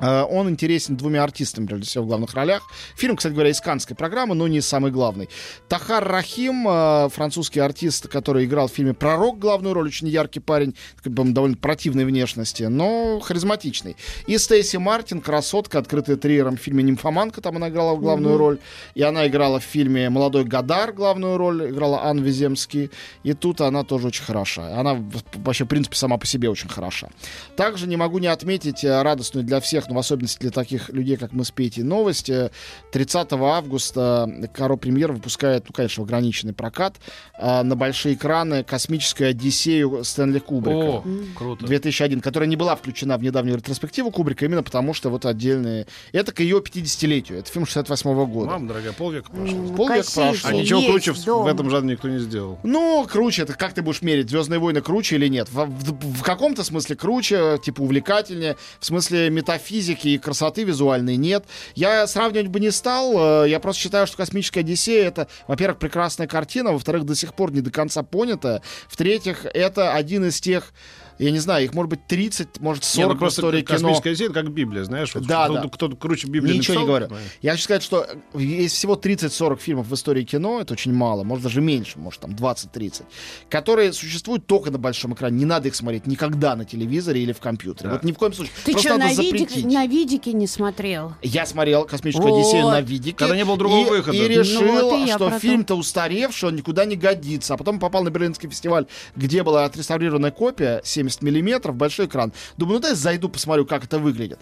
Э, 0.00 0.22
Он 0.22 0.48
интересен 0.48 0.96
двумя 0.96 1.22
артистами, 1.24 1.66
прежде 1.66 1.86
всего, 1.86 2.04
в 2.04 2.06
главных 2.06 2.34
ролях. 2.34 2.62
Фильм, 2.96 3.16
кстати 3.16 3.32
говоря, 3.32 3.50
исканская 3.50 3.96
программа, 3.96 4.34
но 4.34 4.48
не 4.48 4.60
самый 4.60 4.90
главный. 4.90 5.28
Тахар 5.68 6.06
Рахим, 6.06 6.66
э, 6.68 7.08
французский 7.10 7.60
артист, 7.60 8.08
который 8.08 8.44
играл 8.44 8.68
в 8.68 8.72
фильме 8.72 8.94
«Пророк» 8.94 9.38
главную 9.38 9.74
роль, 9.74 9.88
очень 9.88 10.08
яркий 10.08 10.40
парень, 10.40 10.74
довольно 11.04 11.56
противной 11.56 12.04
внешности, 12.04 12.64
но 12.64 13.20
харизматичный. 13.20 13.96
И 14.26 14.38
Стейси 14.38 14.76
Мартин, 14.76 15.20
красотка, 15.20 15.78
открытая 15.78 16.16
триером 16.16 16.56
в 16.56 16.60
фильме 16.60 16.82
«Нимфоманка», 16.82 17.40
там 17.40 17.56
она 17.56 17.68
играла 17.68 17.94
в 17.94 18.00
главную 18.00 18.36
роль. 18.36 18.58
И 18.94 19.02
она 19.02 19.26
играла 19.26 19.60
в 19.60 19.64
фильме 19.64 20.10
«Молодой 20.10 20.44
Гадар» 20.44 20.92
главную 20.92 21.36
роль, 21.36 21.70
играла 21.70 22.04
Анна 22.04 22.20
Веземский. 22.20 22.90
И 23.22 23.32
тут 23.32 23.60
она 23.60 23.84
тоже 23.84 24.08
очень 24.08 24.24
хороша. 24.24 24.78
Она 24.78 24.96
вообще, 25.34 25.64
в 25.64 25.68
принципе, 25.68 25.96
сама 25.96 26.18
по 26.18 26.26
себе 26.26 26.50
очень 26.50 26.68
хороша. 26.68 27.08
Также 27.56 27.86
не 27.86 27.96
могу 27.96 28.18
не 28.18 28.26
отметить 28.26 28.84
э, 28.84 29.02
радостную 29.02 29.44
для 29.44 29.60
всех, 29.60 29.85
но 29.88 29.94
в 29.94 29.98
особенности 29.98 30.38
для 30.40 30.50
таких 30.50 30.88
людей, 30.90 31.16
как 31.16 31.32
мы 31.32 31.44
с 31.44 31.50
Петей, 31.50 31.82
новость. 31.82 32.30
Э, 32.30 32.50
30 32.92 33.32
августа 33.32 34.30
Каро 34.54 34.76
Премьер 34.76 35.12
выпускает, 35.12 35.64
ну, 35.68 35.72
конечно, 35.72 36.02
ограниченный 36.04 36.52
прокат 36.52 36.96
э, 37.38 37.62
на 37.62 37.76
большие 37.76 38.14
экраны 38.14 38.64
«Космическую 38.64 39.30
Одиссею» 39.30 40.04
Стэнли 40.04 40.38
Кубрика. 40.38 40.76
О, 40.76 41.04
круто. 41.34 41.66
2001, 41.66 42.20
которая 42.20 42.48
не 42.48 42.56
была 42.56 42.76
включена 42.76 43.16
в 43.18 43.22
недавнюю 43.22 43.56
ретроспективу 43.56 44.10
Кубрика, 44.10 44.44
именно 44.44 44.62
потому 44.62 44.94
что 44.94 45.10
вот 45.10 45.26
отдельные... 45.26 45.86
Это 46.12 46.32
к 46.32 46.40
ее 46.40 46.58
50-летию. 46.58 47.38
Это 47.38 47.50
фильм 47.50 47.66
68 47.66 48.26
года. 48.26 48.50
Мама 48.50 48.68
дорогая, 48.68 48.92
полвека 48.92 49.30
прошло. 49.30 49.74
Полвека 49.74 50.10
прошло. 50.14 50.34
А 50.44 50.52
ничего 50.52 50.80
есть 50.80 50.90
круче 50.90 51.12
в, 51.12 51.46
этом 51.46 51.70
жанре 51.70 51.92
никто 51.92 52.08
не 52.08 52.18
сделал. 52.18 52.58
Ну, 52.62 53.06
круче, 53.10 53.42
это 53.42 53.54
как 53.54 53.74
ты 53.74 53.82
будешь 53.82 54.02
мерить? 54.02 54.30
Звездные 54.30 54.58
войны 54.58 54.80
круче 54.80 55.16
или 55.16 55.28
нет? 55.28 55.48
В, 55.50 55.64
в- 55.66 56.18
в 56.18 56.22
каком-то 56.22 56.64
смысле 56.64 56.96
круче, 56.96 57.58
типа 57.62 57.82
увлекательнее, 57.82 58.56
в 58.80 58.86
смысле 58.86 59.30
метафизики 59.30 59.75
и 60.08 60.18
красоты 60.18 60.64
визуальной 60.64 61.16
нет. 61.16 61.44
Я 61.74 62.06
сравнивать 62.06 62.48
бы 62.48 62.60
не 62.60 62.70
стал. 62.70 63.44
э, 63.44 63.48
Я 63.48 63.60
просто 63.60 63.82
считаю, 63.82 64.06
что 64.06 64.16
космическая 64.16 64.60
Одиссея 64.60 65.08
это, 65.08 65.28
во-первых, 65.46 65.78
прекрасная 65.78 66.26
картина, 66.26 66.72
во-вторых, 66.72 67.04
до 67.04 67.14
сих 67.14 67.34
пор 67.34 67.52
не 67.52 67.60
до 67.60 67.70
конца 67.70 68.02
понята. 68.02 68.62
В-третьих, 68.88 69.46
это 69.52 69.92
один 69.92 70.24
из 70.26 70.40
тех. 70.40 70.72
Я 71.18 71.30
не 71.30 71.38
знаю, 71.38 71.64
их 71.64 71.74
может 71.74 71.90
быть 71.90 72.06
30, 72.06 72.60
может 72.60 72.84
40 72.84 73.08
Не, 73.14 73.20
ну 73.20 73.26
в 73.26 73.28
истории 73.32 73.60
кино. 73.62 73.74
космическая 73.74 74.10
Одиссея, 74.10 74.26
это 74.30 74.34
как 74.42 74.50
Библия, 74.52 74.84
знаешь. 74.84 75.14
Вот 75.14 75.26
Да, 75.26 75.44
кто, 75.46 75.54
да. 75.54 75.68
кто 75.68 75.88
круче 75.90 76.26
Библии 76.28 76.54
Ничего 76.54 76.74
не 76.74 76.78
написал, 76.80 76.86
говорю. 76.86 77.06
знаешь. 77.08 77.30
Я 77.42 77.52
хочу 77.52 77.64
сказать, 77.64 77.82
что 77.82 78.06
есть 78.34 78.74
всего 78.74 78.94
30-40 78.96 79.56
фильмов 79.58 79.86
в 79.88 79.94
истории 79.94 80.24
кино, 80.24 80.60
это 80.60 80.74
очень 80.74 80.92
мало, 80.92 81.24
может 81.24 81.44
даже 81.44 81.60
меньше, 81.60 81.98
может 81.98 82.20
там 82.20 82.32
20-30, 82.32 83.04
которые 83.48 83.92
существуют 83.92 84.46
только 84.46 84.70
на 84.70 84.78
большом 84.78 85.14
экране. 85.14 85.38
Не 85.38 85.44
надо 85.44 85.68
их 85.68 85.74
смотреть 85.74 86.06
никогда 86.06 86.54
на 86.56 86.64
телевизоре 86.64 87.22
или 87.22 87.32
в 87.32 87.40
компьютере. 87.40 87.88
Да. 87.88 87.94
Вот 87.96 88.04
ни 88.04 88.12
в 88.12 88.16
коем 88.18 88.32
случае. 88.32 88.52
Ты 88.64 88.72
Просто 88.72 88.88
что, 88.90 88.98
на, 88.98 89.12
видик, 89.12 89.64
на 89.64 89.86
видике 89.86 90.32
не 90.32 90.46
смотрел? 90.46 91.14
Я 91.22 91.46
смотрел 91.46 91.84
«Космическую 91.84 92.30
Вот. 92.30 92.40
Одиссею» 92.40 92.66
на 92.66 92.80
видике. 92.80 93.16
Когда 93.16 93.36
не 93.36 93.44
было 93.44 93.56
другого 93.56 93.86
и, 93.86 93.90
выхода. 93.98 94.16
И 94.16 94.28
решил, 94.28 94.62
Ну 94.62 94.90
вот 94.90 95.06
и 95.08 95.10
что 95.10 95.30
фильм-то 95.38 95.74
устаревший, 95.76 96.48
он 96.50 96.56
никуда 96.56 96.84
не 96.84 96.96
годится. 96.96 97.54
А 97.54 97.56
потом 97.56 97.78
попал 97.78 98.02
на 98.04 98.10
Берлинский 98.10 98.48
фестиваль, 98.48 98.86
где 99.14 99.42
была 99.42 99.64
отреставрированная 99.64 100.30
копия 100.30 100.80
70 101.08 101.22
миллиметров, 101.22 101.74
большой 101.76 102.06
экран. 102.06 102.32
Думаю, 102.56 102.74
ну 102.76 102.80
дай 102.80 102.94
зайду, 102.94 103.28
посмотрю, 103.28 103.64
как 103.66 103.84
это 103.84 103.98
выглядит. 103.98 104.38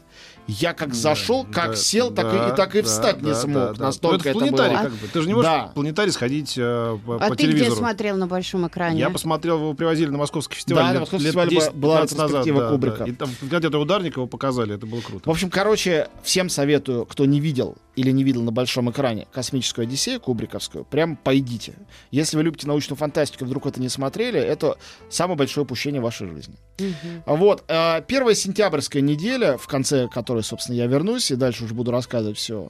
Я 0.47 0.73
как 0.75 0.95
зашел, 0.95 1.45
как 1.45 1.71
Да, 1.71 1.77
сел, 1.77 2.11
так 2.11 2.27
да, 2.31 2.49
и, 2.49 2.53
и 2.53 2.57
так 2.57 2.75
и 2.75 2.83
да, 2.83 2.87
встать 2.89 3.23
не 3.23 3.29
да, 3.31 3.35
смог. 3.35 3.55
да, 3.55 3.73
да. 3.75 3.85
Настолько 3.85 4.15
Ну, 4.17 4.19
это 4.21 4.29
это 4.31 4.39
планетарий 4.39 4.75
было. 4.77 4.83
как 4.83 4.93
бы. 4.93 5.09
Ты 5.09 5.21
же 5.23 5.27
не 5.29 5.35
можешь 5.35 5.51
Да. 5.51 5.67
в 5.69 5.75
планетарий 5.75 6.13
сходить 6.13 6.55
э, 6.59 6.99
по, 7.07 7.17
А 7.17 7.29
по 7.29 7.37
ты 7.37 7.47
где 7.47 7.71
смотрел 7.71 8.17
на 8.17 8.27
большом 8.27 8.67
экране? 8.69 8.99
Я 9.01 9.11
посмотрел, 9.11 9.59
его 9.59 9.75
привозили 9.75 10.11
на 10.11 10.19
московский 10.19 10.57
фестиваль. 10.57 10.83
Да, 10.83 10.89
на 10.89 10.93
лет- 10.93 11.01
московский 11.01 11.25
лет 11.27 11.35
фестиваль 11.35 11.49
10 11.51 11.75
была 11.75 11.95
15 12.03 12.19
назад, 12.19 12.29
ретроспектива 12.31 12.61
да, 12.63 12.71
Кубрика. 12.71 12.99
да. 12.99 13.05
И 13.07 13.13
там 13.13 13.29
в 13.31 13.49
кинотеатре 13.49 13.79
ударник 13.79 14.17
его 14.17 14.27
показали, 14.27 14.75
это 14.75 14.87
было 14.87 15.01
круто. 15.01 15.29
В 15.29 15.33
общем, 15.33 15.51
короче, 15.51 16.09
всем 16.23 16.49
советую, 16.49 17.07
кто 17.07 17.25
не 17.25 17.41
видел 17.41 17.77
или 17.97 18.11
не 18.11 18.25
видел 18.25 18.43
на 18.43 18.51
большом 18.53 18.91
экране 18.91 19.27
«Космическую 19.33 19.85
Одиссею» 19.85 20.21
Кубриковскую, 20.21 20.85
прям 20.85 21.17
пойдите. 21.17 21.75
Если 22.11 22.37
вы 22.37 22.43
любите 22.43 22.67
научную 22.67 22.97
фантастику, 22.99 23.45
вдруг 23.45 23.67
это 23.67 23.81
не 23.81 23.89
смотрели, 23.89 24.39
это 24.41 24.77
самое 25.09 25.39
большое 25.39 25.65
упущение 25.65 26.01
в 26.01 26.05
вашей 26.05 26.29
жизни. 26.29 26.54
Мгм. 26.79 27.23
Вот, 27.27 27.65
э, 27.69 28.03
первая 28.07 28.35
сентябрьская 28.35 29.03
неделя, 29.03 29.57
в 29.57 29.67
конце 29.67 30.09
которой, 30.09 30.43
собственно, 30.43 30.77
я 30.77 30.87
вернусь, 30.87 31.31
и 31.31 31.37
дальше 31.37 31.65
уже 31.65 31.75
буду 31.75 31.91
рассказывать 31.91 32.37
все 32.37 32.69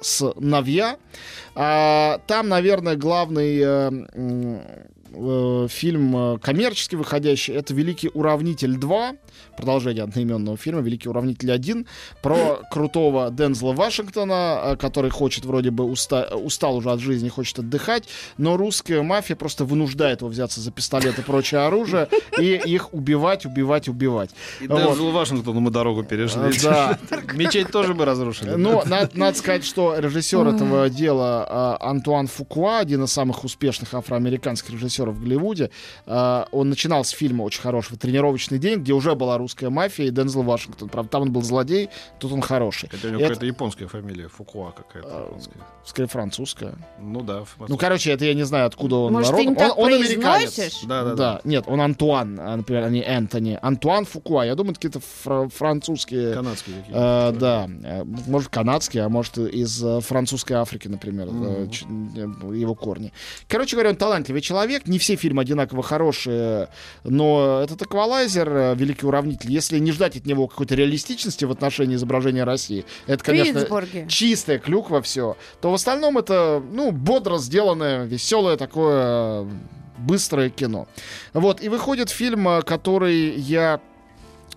с 0.00 0.32
Навья. 0.34 0.96
А, 1.54 2.20
там, 2.26 2.48
наверное, 2.48 2.96
главный 2.96 3.60
э, 5.12 5.66
фильм 5.70 6.16
э, 6.16 6.38
коммерчески 6.38 6.96
выходящий 6.96 7.52
это 7.52 7.74
«Великий 7.74 8.10
уравнитель 8.12 8.76
2», 8.76 9.16
продолжение 9.56 10.04
одноименного 10.04 10.56
фильма 10.56 10.80
«Великий 10.80 11.08
уравнитель 11.08 11.50
1», 11.50 11.86
про 12.22 12.60
крутого 12.70 13.30
Дензела 13.30 13.72
Вашингтона, 13.72 14.60
э, 14.64 14.76
который 14.76 15.10
хочет 15.10 15.44
вроде 15.44 15.70
бы 15.70 15.84
уста- 15.84 16.34
устал 16.34 16.76
уже 16.76 16.90
от 16.90 17.00
жизни, 17.00 17.28
хочет 17.28 17.58
отдыхать, 17.60 18.08
но 18.36 18.56
русская 18.56 19.02
мафия 19.02 19.36
просто 19.36 19.64
вынуждает 19.64 20.20
его 20.20 20.30
взяться 20.30 20.60
за 20.60 20.70
пистолет 20.70 21.18
и 21.18 21.22
прочее 21.22 21.60
оружие 21.62 22.08
и 22.38 22.60
их 22.64 22.92
убивать, 22.94 23.46
убивать, 23.46 23.88
убивать. 23.88 24.30
И 24.60 24.66
Вот. 24.66 24.82
Дензел 24.82 25.10
Вашингтону 25.10 25.60
мы 25.60 25.70
дорогу 25.70 26.04
перешли. 26.04 26.58
Да. 26.62 26.98
Мечеть 27.34 27.70
тоже 27.70 27.94
бы 27.94 28.04
разрушили. 28.04 28.50
Ну, 28.50 28.82
надо, 28.84 29.10
надо 29.14 29.38
сказать, 29.38 29.64
что 29.64 29.98
режиссер 29.98 30.46
этого 30.46 30.88
дела 30.90 31.78
Антуан 31.80 32.26
Фукуа, 32.26 32.78
один 32.78 33.04
из 33.04 33.12
самых 33.12 33.44
успешных 33.44 33.94
афроамериканских 33.94 34.70
режиссеров 34.70 34.97
в 35.06 35.20
Голливуде, 35.20 35.70
а, 36.06 36.46
он 36.52 36.68
начинал 36.68 37.04
с 37.04 37.10
фильма 37.10 37.42
очень 37.42 37.60
хорошего 37.60 37.98
«Тренировочный 37.98 38.58
день», 38.58 38.80
где 38.80 38.92
уже 38.92 39.14
была 39.14 39.38
русская 39.38 39.70
мафия 39.70 40.06
и 40.06 40.10
Дензел 40.10 40.42
Вашингтон. 40.42 40.88
Правда, 40.88 41.10
там 41.10 41.22
он 41.22 41.32
был 41.32 41.42
злодей, 41.42 41.88
тут 42.18 42.32
он 42.32 42.40
хороший. 42.40 42.88
Хотя 42.88 43.08
у 43.08 43.10
него 43.10 43.20
Это- 43.20 43.28
какая-то 43.34 43.46
японская 43.46 43.88
фамилия, 43.88 44.28
Фукуа 44.28 44.72
какая-то 44.72 45.08
А, 45.10 45.24
японская. 45.26 45.56
Скорее, 45.84 46.08
французская. 46.08 46.74
Ну 47.00 47.22
да. 47.22 47.44
Ну, 47.68 47.76
короче, 47.76 48.10
это 48.12 48.24
я 48.24 48.34
не 48.34 48.44
знаю, 48.44 48.66
откуда 48.66 48.96
он 48.96 49.12
Может, 49.12 49.28
ты 49.30 49.44
народом. 49.44 49.52
им 49.54 49.58
так 49.58 49.78
он, 49.78 49.92
он 49.92 49.94
американец. 49.94 50.84
Да, 50.84 51.04
да, 51.04 51.10
да. 51.10 51.14
Да, 51.14 51.40
нет, 51.44 51.64
он 51.66 51.80
Антуан, 51.80 52.38
а, 52.40 52.56
например, 52.56 52.84
а 52.84 52.90
не 52.90 53.00
Энтони. 53.02 53.58
Антуан 53.62 54.04
Фукуа. 54.04 54.44
Я 54.44 54.54
думаю, 54.54 54.72
это 54.72 54.80
какие-то 54.80 55.00
фра- 55.00 55.48
французские... 55.48 56.34
Канадские 56.34 56.76
какие 56.80 56.94
Э, 56.94 57.32
да, 57.32 57.68
может 58.26 58.48
канадский, 58.50 59.00
а 59.00 59.08
может 59.08 59.38
из 59.38 59.82
э, 59.82 60.00
французской 60.00 60.54
Африки, 60.54 60.88
например, 60.88 61.28
э, 61.28 61.68
его 62.54 62.74
корни. 62.74 63.12
Короче 63.46 63.76
говоря, 63.76 63.90
он 63.90 63.96
талантливый 63.96 64.40
человек. 64.42 64.87
Не 64.88 64.98
все 64.98 65.16
фильмы 65.16 65.42
одинаково 65.42 65.82
хорошие, 65.82 66.68
но 67.04 67.60
этот 67.62 67.82
эквалайзер, 67.82 68.48
э, 68.48 68.74
великий 68.74 69.06
уравнитель, 69.06 69.52
если 69.52 69.78
не 69.78 69.92
ждать 69.92 70.16
от 70.16 70.26
него 70.26 70.48
какой-то 70.48 70.74
реалистичности 70.74 71.44
в 71.44 71.50
отношении 71.50 71.96
изображения 71.96 72.44
России, 72.44 72.84
это, 73.06 73.22
конечно, 73.22 73.60
чистая 74.08 74.58
клюква 74.58 75.02
все, 75.02 75.36
то 75.60 75.70
в 75.70 75.74
остальном 75.74 76.18
это, 76.18 76.62
ну, 76.72 76.90
бодро 76.90 77.38
сделанное, 77.38 78.04
веселое 78.04 78.56
такое 78.56 79.44
э, 79.44 79.46
быстрое 79.98 80.50
кино. 80.50 80.88
Вот, 81.32 81.62
и 81.62 81.68
выходит 81.68 82.10
фильм, 82.10 82.48
э, 82.48 82.62
который 82.62 83.34
я 83.34 83.80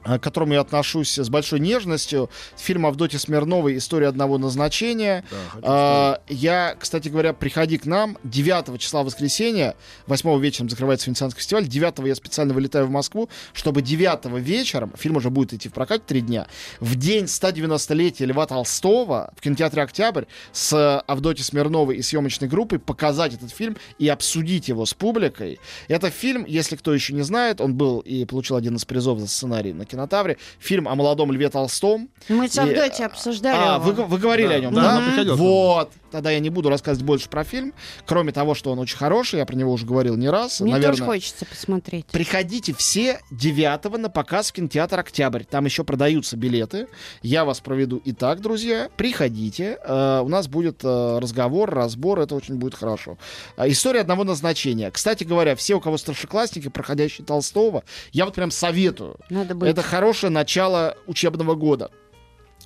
к 0.04 0.20
которому 0.20 0.54
я 0.54 0.62
отношусь 0.62 1.18
с 1.18 1.30
большой 1.30 1.60
нежностью. 1.60 2.30
Фильм 2.58 2.86
Авдотьи 2.86 3.20
Смирновой 3.20 3.78
«История 3.78 4.08
одного 4.08 4.38
назначения». 4.38 5.24
Да, 5.32 5.38
А, 5.64 6.22
я, 6.28 6.76
кстати 6.80 7.10
говоря, 7.10 7.34
приходи 7.34 7.78
к 7.78 7.86
нам 7.86 8.18
9 8.24 8.80
числа 8.80 9.04
воскресенья, 9.04 9.76
8 10.08 10.40
вечером 10.40 10.70
закрывается 10.70 11.08
Венецианский 11.08 11.40
фестиваль, 11.40 11.68
9 11.68 12.08
я 12.08 12.16
специально 12.16 12.54
вылетаю 12.54 12.88
в 12.88 12.90
Москву, 12.90 13.30
чтобы 13.54 13.82
9 13.82 14.26
вечером, 14.40 14.94
фильм 14.98 15.18
уже 15.18 15.30
будет 15.30 15.54
идти 15.54 15.70
в 15.70 15.74
прокате 15.74 16.04
три 16.06 16.22
дня, 16.22 16.48
в 16.80 16.96
день 16.96 17.26
190-летия 17.26 18.26
Льва 18.26 18.46
Толстого 18.48 19.34
в 19.36 19.42
кинотеатре 19.42 19.84
«Октябрь» 19.84 20.26
с 20.52 21.00
Авдотьей 21.02 21.44
Смирновой 21.44 21.98
и 21.98 22.02
съемочной 22.02 22.48
группой 22.48 22.80
показать 22.80 23.34
этот 23.34 23.52
фильм 23.52 23.78
и 24.00 24.08
обсудить 24.08 24.68
его 24.68 24.86
с 24.86 24.94
публикой. 24.94 25.60
Это 25.88 26.10
фильм, 26.10 26.46
если 26.48 26.76
кто 26.76 26.94
еще 26.94 27.14
не 27.14 27.22
знает, 27.22 27.62
он 27.62 27.76
был 27.76 28.00
и 28.00 28.26
получил 28.26 28.56
один 28.56 28.76
из 28.76 28.86
призов 28.86 29.20
за 29.20 29.28
сценарий 29.28 29.74
на 29.74 29.86
кинотавре. 29.92 30.38
Фильм 30.60 30.88
о 30.88 30.96
молодом 30.96 31.32
Льве 31.32 31.50
Толстом. 31.50 32.10
Мы 32.30 32.48
с 32.48 32.58
Авдотьей 32.58 33.06
обсуждали 33.06 33.58
А, 33.58 33.76
его. 33.76 33.84
вы, 33.84 33.94
вы 34.06 34.18
говорили 34.18 34.48
Да, 34.50 34.54
о 34.56 34.60
нем, 34.60 34.74
да, 34.74 35.02
да? 35.24 35.36
Вот. 35.36 35.92
Тогда 36.12 36.30
я 36.30 36.40
не 36.40 36.50
буду 36.50 36.70
рассказывать 36.70 37.06
больше 37.06 37.30
про 37.30 37.44
фильм, 37.46 37.74
кроме 38.06 38.34
того, 38.34 38.54
что 38.54 38.72
он 38.72 38.80
очень 38.80 38.98
хороший, 38.98 39.40
я 39.40 39.46
про 39.46 39.56
него 39.56 39.72
уже 39.72 39.86
говорил 39.86 40.18
не 40.18 40.30
раз. 40.30 40.60
Мне 40.60 40.74
Наверное, 40.74 40.92
тоже 40.98 41.06
хочется 41.06 41.46
посмотреть. 41.46 42.06
Приходите 42.08 42.74
все 42.74 43.22
9 43.32 43.98
на 43.98 44.10
показ 44.10 44.50
в 44.50 44.54
кинотеатр 44.54 45.00
«Октябрь». 45.00 45.44
Там 45.46 45.64
еще 45.66 45.84
продаются 45.86 46.36
билеты. 46.36 46.88
Я 47.22 47.46
вас 47.46 47.62
проведу 47.62 48.02
и 48.04 48.12
так, 48.12 48.42
друзья. 48.42 48.90
Приходите. 48.98 49.80
Э, 49.86 50.20
у 50.22 50.28
нас 50.28 50.48
будет 50.50 50.82
э, 50.84 51.20
разговор, 51.20 51.70
разбор. 51.70 52.20
Это 52.20 52.36
очень 52.36 52.56
будет 52.56 52.76
хорошо. 52.76 53.18
А, 53.56 53.70
История 53.70 54.02
одного 54.02 54.26
назначения. 54.26 54.92
Кстати 54.92 55.24
говоря, 55.24 55.56
все, 55.56 55.76
у 55.76 55.80
кого 55.80 55.98
старшеклассники, 55.98 56.68
проходящие 56.68 57.26
Толстого, 57.26 57.84
я 58.12 58.26
вот 58.26 58.34
прям 58.36 58.52
советую. 58.52 59.16
Надо. 59.30 59.66
Это 59.66 59.81
хорошее 59.84 60.32
начало 60.32 60.96
учебного 61.08 61.56
года. 61.56 61.90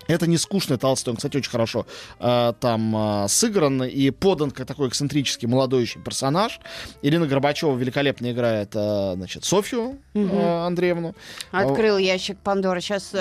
Это 0.08 0.28
не 0.28 0.38
скучный 0.38 0.78
Толстой, 0.78 1.14
он, 1.14 1.18
кстати, 1.18 1.38
очень 1.38 1.50
хорошо 1.50 1.88
э, 2.20 2.54
там 2.60 3.24
э, 3.24 3.28
сыгран 3.28 3.82
и 3.86 4.12
подан 4.12 4.52
как 4.52 4.68
такой 4.68 4.90
эксцентрический 4.90 5.48
молодой 5.48 5.82
еще 5.82 5.98
персонаж. 6.00 6.60
Ирина 7.02 7.26
Горбачева 7.26 7.76
великолепно 7.76 8.32
играет, 8.32 8.72
э, 8.76 9.14
значит, 9.16 9.46
Софью 9.46 9.98
э, 10.14 10.20
Мгм. 10.20 10.38
Андреевну. 10.40 11.16
Открыл 11.50 11.98
ящик 11.98 12.38
Пандоры. 12.38 12.82
Сейчас 12.82 13.14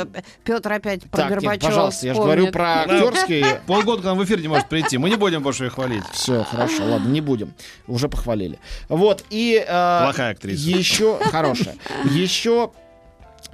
Петр 0.43 0.73
опять 0.73 1.05
про 1.05 1.17
так, 1.17 1.31
нет, 1.31 1.39
Горбачева 1.41 1.71
пожалуйста, 1.71 2.07
я 2.07 2.13
же 2.13 2.21
вспомнит. 2.21 2.37
говорю 2.37 2.53
про 2.53 2.81
актерские. 2.83 3.61
Полгода 3.67 4.03
к 4.03 4.05
нам 4.05 4.19
в 4.19 4.25
эфир 4.25 4.41
не 4.43 4.49
может 4.49 4.69
прийти. 4.69 4.99
Мы 4.99 5.09
не 5.09 5.17
будем 5.17 5.43
больше 5.43 5.65
ее 5.65 5.71
хвалить. 5.71 6.05
Все, 6.13 6.43
хорошо, 6.45 6.85
ладно, 6.85 7.09
не 7.09 7.23
будем. 7.23 7.55
Уже 7.87 8.11
похвалили. 8.11 8.59
Вот, 8.91 9.25
и... 9.31 9.65
э, 9.67 10.01
Плохая 10.05 10.33
актриса. 10.33 10.69
Еще 10.69 11.19
хорошая. 11.31 11.77
Еще 12.11 12.73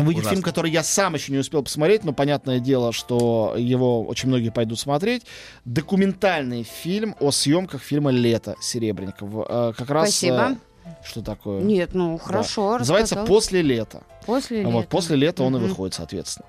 выйдет 0.05 0.21
Ужасно. 0.23 0.37
фильм, 0.37 0.43
который 0.43 0.71
я 0.71 0.83
сам 0.83 1.15
еще 1.15 1.33
не 1.33 1.39
успел 1.39 1.63
посмотреть, 1.63 2.05
но 2.05 2.13
понятное 2.13 2.59
дело, 2.61 2.93
что 2.93 3.55
его 3.57 4.05
очень 4.05 4.29
многие 4.29 4.51
пойдут 4.51 4.79
смотреть. 4.79 5.25
Документальный 5.65 6.63
фильм 6.63 7.15
о 7.21 7.31
съемках 7.31 7.83
фильма 7.83 8.11
«Лето» 8.11 8.55
Серебренников. 8.61 9.29
Э, 9.49 9.73
Как 9.77 9.89
раз... 9.91 10.09
Спасибо. 10.11 10.57
э, 10.85 10.91
Что 11.05 11.23
такое? 11.23 11.61
Нет, 11.63 11.95
ну 11.95 12.19
хорошо. 12.19 12.79
Называется 12.79 13.15
рассказал. 13.15 13.27
«После 13.35 13.63
лета». 13.63 14.03
После 14.27 14.65
Вот, 14.67 14.75
лета. 14.81 14.89
после 14.89 15.17
лета 15.17 15.43
он 15.43 15.57
и 15.57 15.59
Мгм. 15.59 15.69
выходит, 15.69 15.95
соответственно. 15.95 16.47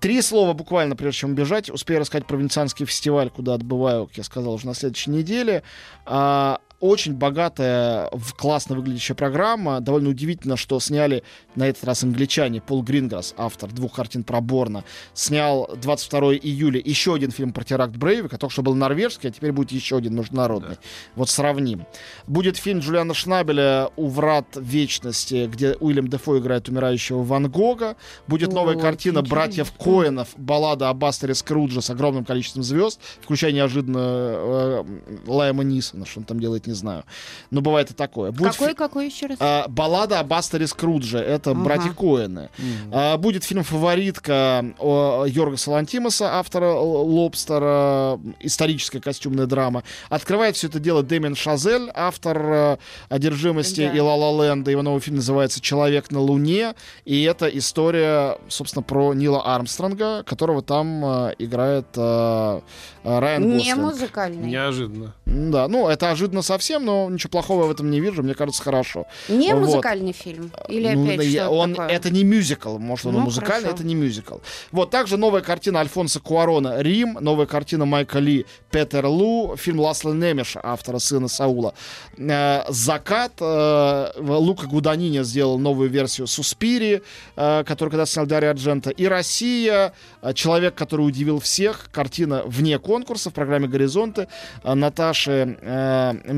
Три 0.00 0.20
слова 0.20 0.52
буквально, 0.52 0.96
прежде 0.96 1.20
чем 1.20 1.30
убежать. 1.30 1.70
Успею 1.70 2.00
рассказать 2.00 2.26
про 2.26 2.36
Венецианский 2.36 2.84
фестиваль, 2.84 3.30
куда 3.30 3.54
отбываю, 3.54 4.06
как 4.06 4.18
я 4.18 4.24
сказал, 4.24 4.52
уже 4.52 4.66
на 4.66 4.74
следующей 4.74 5.10
неделе. 5.10 5.62
А, 6.04 6.58
очень 6.80 7.14
богатая, 7.14 8.08
в- 8.12 8.34
классно 8.34 8.76
выглядящая 8.76 9.16
программа. 9.16 9.80
Довольно 9.80 10.10
удивительно, 10.10 10.56
что 10.56 10.78
сняли 10.80 11.22
на 11.54 11.66
этот 11.68 11.84
раз 11.84 12.02
англичане. 12.04 12.60
Пол 12.60 12.82
Гринграсс, 12.82 13.34
автор 13.36 13.70
двух 13.70 13.94
картин 13.94 14.22
про 14.24 14.40
Борна, 14.40 14.84
снял 15.14 15.70
22 15.80 16.34
июля 16.34 16.80
еще 16.84 17.14
один 17.14 17.30
фильм 17.30 17.52
про 17.52 17.64
теракт 17.64 17.96
Брейвика. 17.96 18.38
Только 18.38 18.52
что 18.52 18.62
был 18.62 18.74
норвежский, 18.74 19.30
а 19.30 19.32
теперь 19.32 19.52
будет 19.52 19.72
еще 19.72 19.96
один 19.96 20.14
международный. 20.16 20.76
Вот 21.16 21.30
сравним. 21.30 21.86
Будет 22.26 22.56
фильм 22.56 22.80
Джулиана 22.80 23.14
Шнабеля 23.14 23.90
«У 23.96 24.08
врат 24.08 24.46
вечности», 24.56 25.46
где 25.50 25.74
Уильям 25.80 26.08
Дефо 26.08 26.38
играет 26.38 26.68
умирающего 26.68 27.22
Ван 27.22 27.50
Гога. 27.50 27.96
Будет 28.26 28.50
О, 28.50 28.54
новая 28.54 28.76
картина 28.76 29.20
очень 29.20 29.30
братьев. 29.30 29.72
Коэнов, 29.72 30.28
баллада 30.36 30.88
о 30.90 30.94
Бастере 30.94 31.34
Скрудже 31.34 31.82
с 31.82 31.90
огромным 31.90 32.24
количеством 32.24 32.62
звезд, 32.62 33.00
включая 33.22 33.52
неожиданно 33.52 33.98
э, 33.98 34.84
Лайма 35.26 35.64
Нисона, 35.64 36.06
что 36.06 36.20
он 36.20 36.24
там 36.24 36.40
делает, 36.40 36.63
не 36.66 36.74
знаю. 36.74 37.04
Но 37.50 37.60
бывает 37.60 37.90
и 37.90 37.94
такое. 37.94 38.30
Будет 38.32 38.52
Какой, 38.52 38.68
фи- 38.68 38.74
какой 38.74 39.06
еще 39.06 39.26
раз? 39.26 39.38
а, 39.40 39.66
баллада 39.68 40.20
о 40.20 40.24
Бастере 40.24 40.66
Скрудже. 40.66 41.18
Это 41.18 41.50
Ага. 41.52 41.60
братья 41.60 41.90
Коэны. 41.92 42.50
А, 42.92 43.16
будет 43.16 43.44
фильм 43.44 43.62
«Фаворитка» 43.64 44.64
о 44.78 45.24
Йорга 45.26 45.56
Салантимаса, 45.56 46.38
автора 46.38 46.72
«Лобстера», 46.74 48.18
историческая 48.40 49.00
костюмная 49.00 49.46
драма. 49.46 49.82
Открывает 50.08 50.56
все 50.56 50.68
это 50.68 50.78
дело 50.78 51.02
Дэмин 51.02 51.34
Шазель, 51.34 51.90
автор 51.94 52.38
э, 52.42 52.76
«Одержимости» 53.08 53.86
Да. 53.86 53.92
и 53.96 54.00
«Ла 54.00 54.14
Ла 54.14 54.44
Ленда». 54.46 54.70
Его 54.70 54.82
новый 54.82 55.00
фильм 55.00 55.16
называется 55.16 55.60
«Человек 55.60 56.10
на 56.10 56.20
Луне». 56.20 56.74
И 57.04 57.22
это 57.24 57.46
история, 57.48 58.38
собственно, 58.48 58.82
про 58.82 59.14
Нила 59.14 59.42
Армстронга, 59.54 60.22
которого 60.24 60.62
там 60.62 61.04
э, 61.04 61.34
играет 61.38 61.86
э, 61.96 62.60
Райан 63.04 63.42
Не 63.48 63.56
Гослинг. 63.58 63.78
музыкальный. 63.80 64.46
Неожиданно. 64.48 65.14
Да, 65.26 65.68
ну 65.68 65.88
это 65.88 66.10
ожиданно 66.10 66.42
совсем, 66.54 66.84
но 66.84 67.08
ничего 67.10 67.30
плохого 67.30 67.66
в 67.66 67.70
этом 67.70 67.90
не 67.90 68.00
вижу, 68.00 68.22
мне 68.22 68.34
кажется, 68.34 68.62
хорошо. 68.62 69.06
Не 69.28 69.52
Вот. 69.54 69.60
музыкальный 69.66 70.12
фильм. 70.12 70.52
Или 70.68 70.94
Ну, 70.94 71.04
опять 71.04 71.26
я- 71.26 71.50
он, 71.50 71.74
такое? 71.74 71.88
Это 71.88 72.10
не 72.10 72.24
мюзикл, 72.24 72.78
может, 72.78 73.06
он 73.06 73.14
Ну, 73.14 73.20
музыкальный, 73.20 73.68
хорошо. 73.68 73.76
это 73.76 73.84
не 73.86 73.94
мюзикл. 73.94 74.36
Вот, 74.72 74.90
также 74.90 75.16
новая 75.16 75.40
картина 75.42 75.80
Альфонса 75.80 76.20
Куарона 76.20 76.80
«Рим», 76.80 77.18
новая 77.20 77.46
картина 77.46 77.84
Майка 77.86 78.18
Ли 78.20 78.46
«Петер 78.70 79.06
Лу», 79.06 79.56
фильм 79.56 79.80
Ласла 79.80 80.12
Немеша, 80.12 80.60
автора 80.62 80.98
«Сына 80.98 81.28
Саула». 81.28 81.74
Э, 82.18 82.62
«Закат», 82.68 83.32
э, 83.40 84.06
Лука 84.18 84.66
Гуданини 84.66 85.22
сделал 85.24 85.58
новую 85.58 85.90
версию 85.90 86.26
«Суспири», 86.26 87.02
э, 87.36 87.64
которую 87.66 87.90
когда 87.90 88.06
снял 88.06 88.26
Дарья 88.26 88.50
Арджента, 88.50 88.90
и 88.90 89.06
«Россия», 89.06 89.92
«Человек, 90.34 90.74
который 90.74 91.02
удивил 91.02 91.38
всех», 91.40 91.88
картина 91.92 92.42
вне 92.46 92.78
конкурса 92.78 93.30
в 93.30 93.32
программе 93.34 93.66
«Горизонты», 93.68 94.28
Наташи 94.64 95.58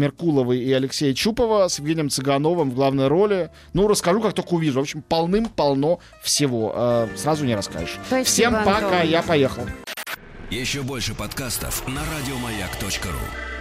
Меркуловой 0.07 0.59
и 0.59 0.73
Алексея 0.73 1.15
Чупова 1.15 1.69
с 1.69 1.79
Евгением 1.79 2.11
Цыгановым 2.11 2.71
в 2.71 2.75
главной 2.75 3.09
роли. 3.09 3.51
Ну, 3.73 3.89
расскажу, 3.89 4.21
как 4.21 4.35
только 4.35 4.55
увижу. 4.55 4.79
В 4.79 4.83
общем, 4.83 5.03
полным-полно 5.03 5.99
всего. 6.23 6.73
Э, 6.75 7.09
сразу 7.17 7.45
не 7.45 7.55
расскажешь. 7.55 7.99
Спасибо, 8.07 8.25
Всем 8.25 8.53
пока, 8.53 8.77
Антон. 8.77 9.09
я 9.09 9.23
поехал. 9.23 9.63
Еще 10.51 10.83
больше 10.83 11.15
подкастов 11.15 11.87
на 11.89 12.01
радиомаяк.ру. 12.01 13.56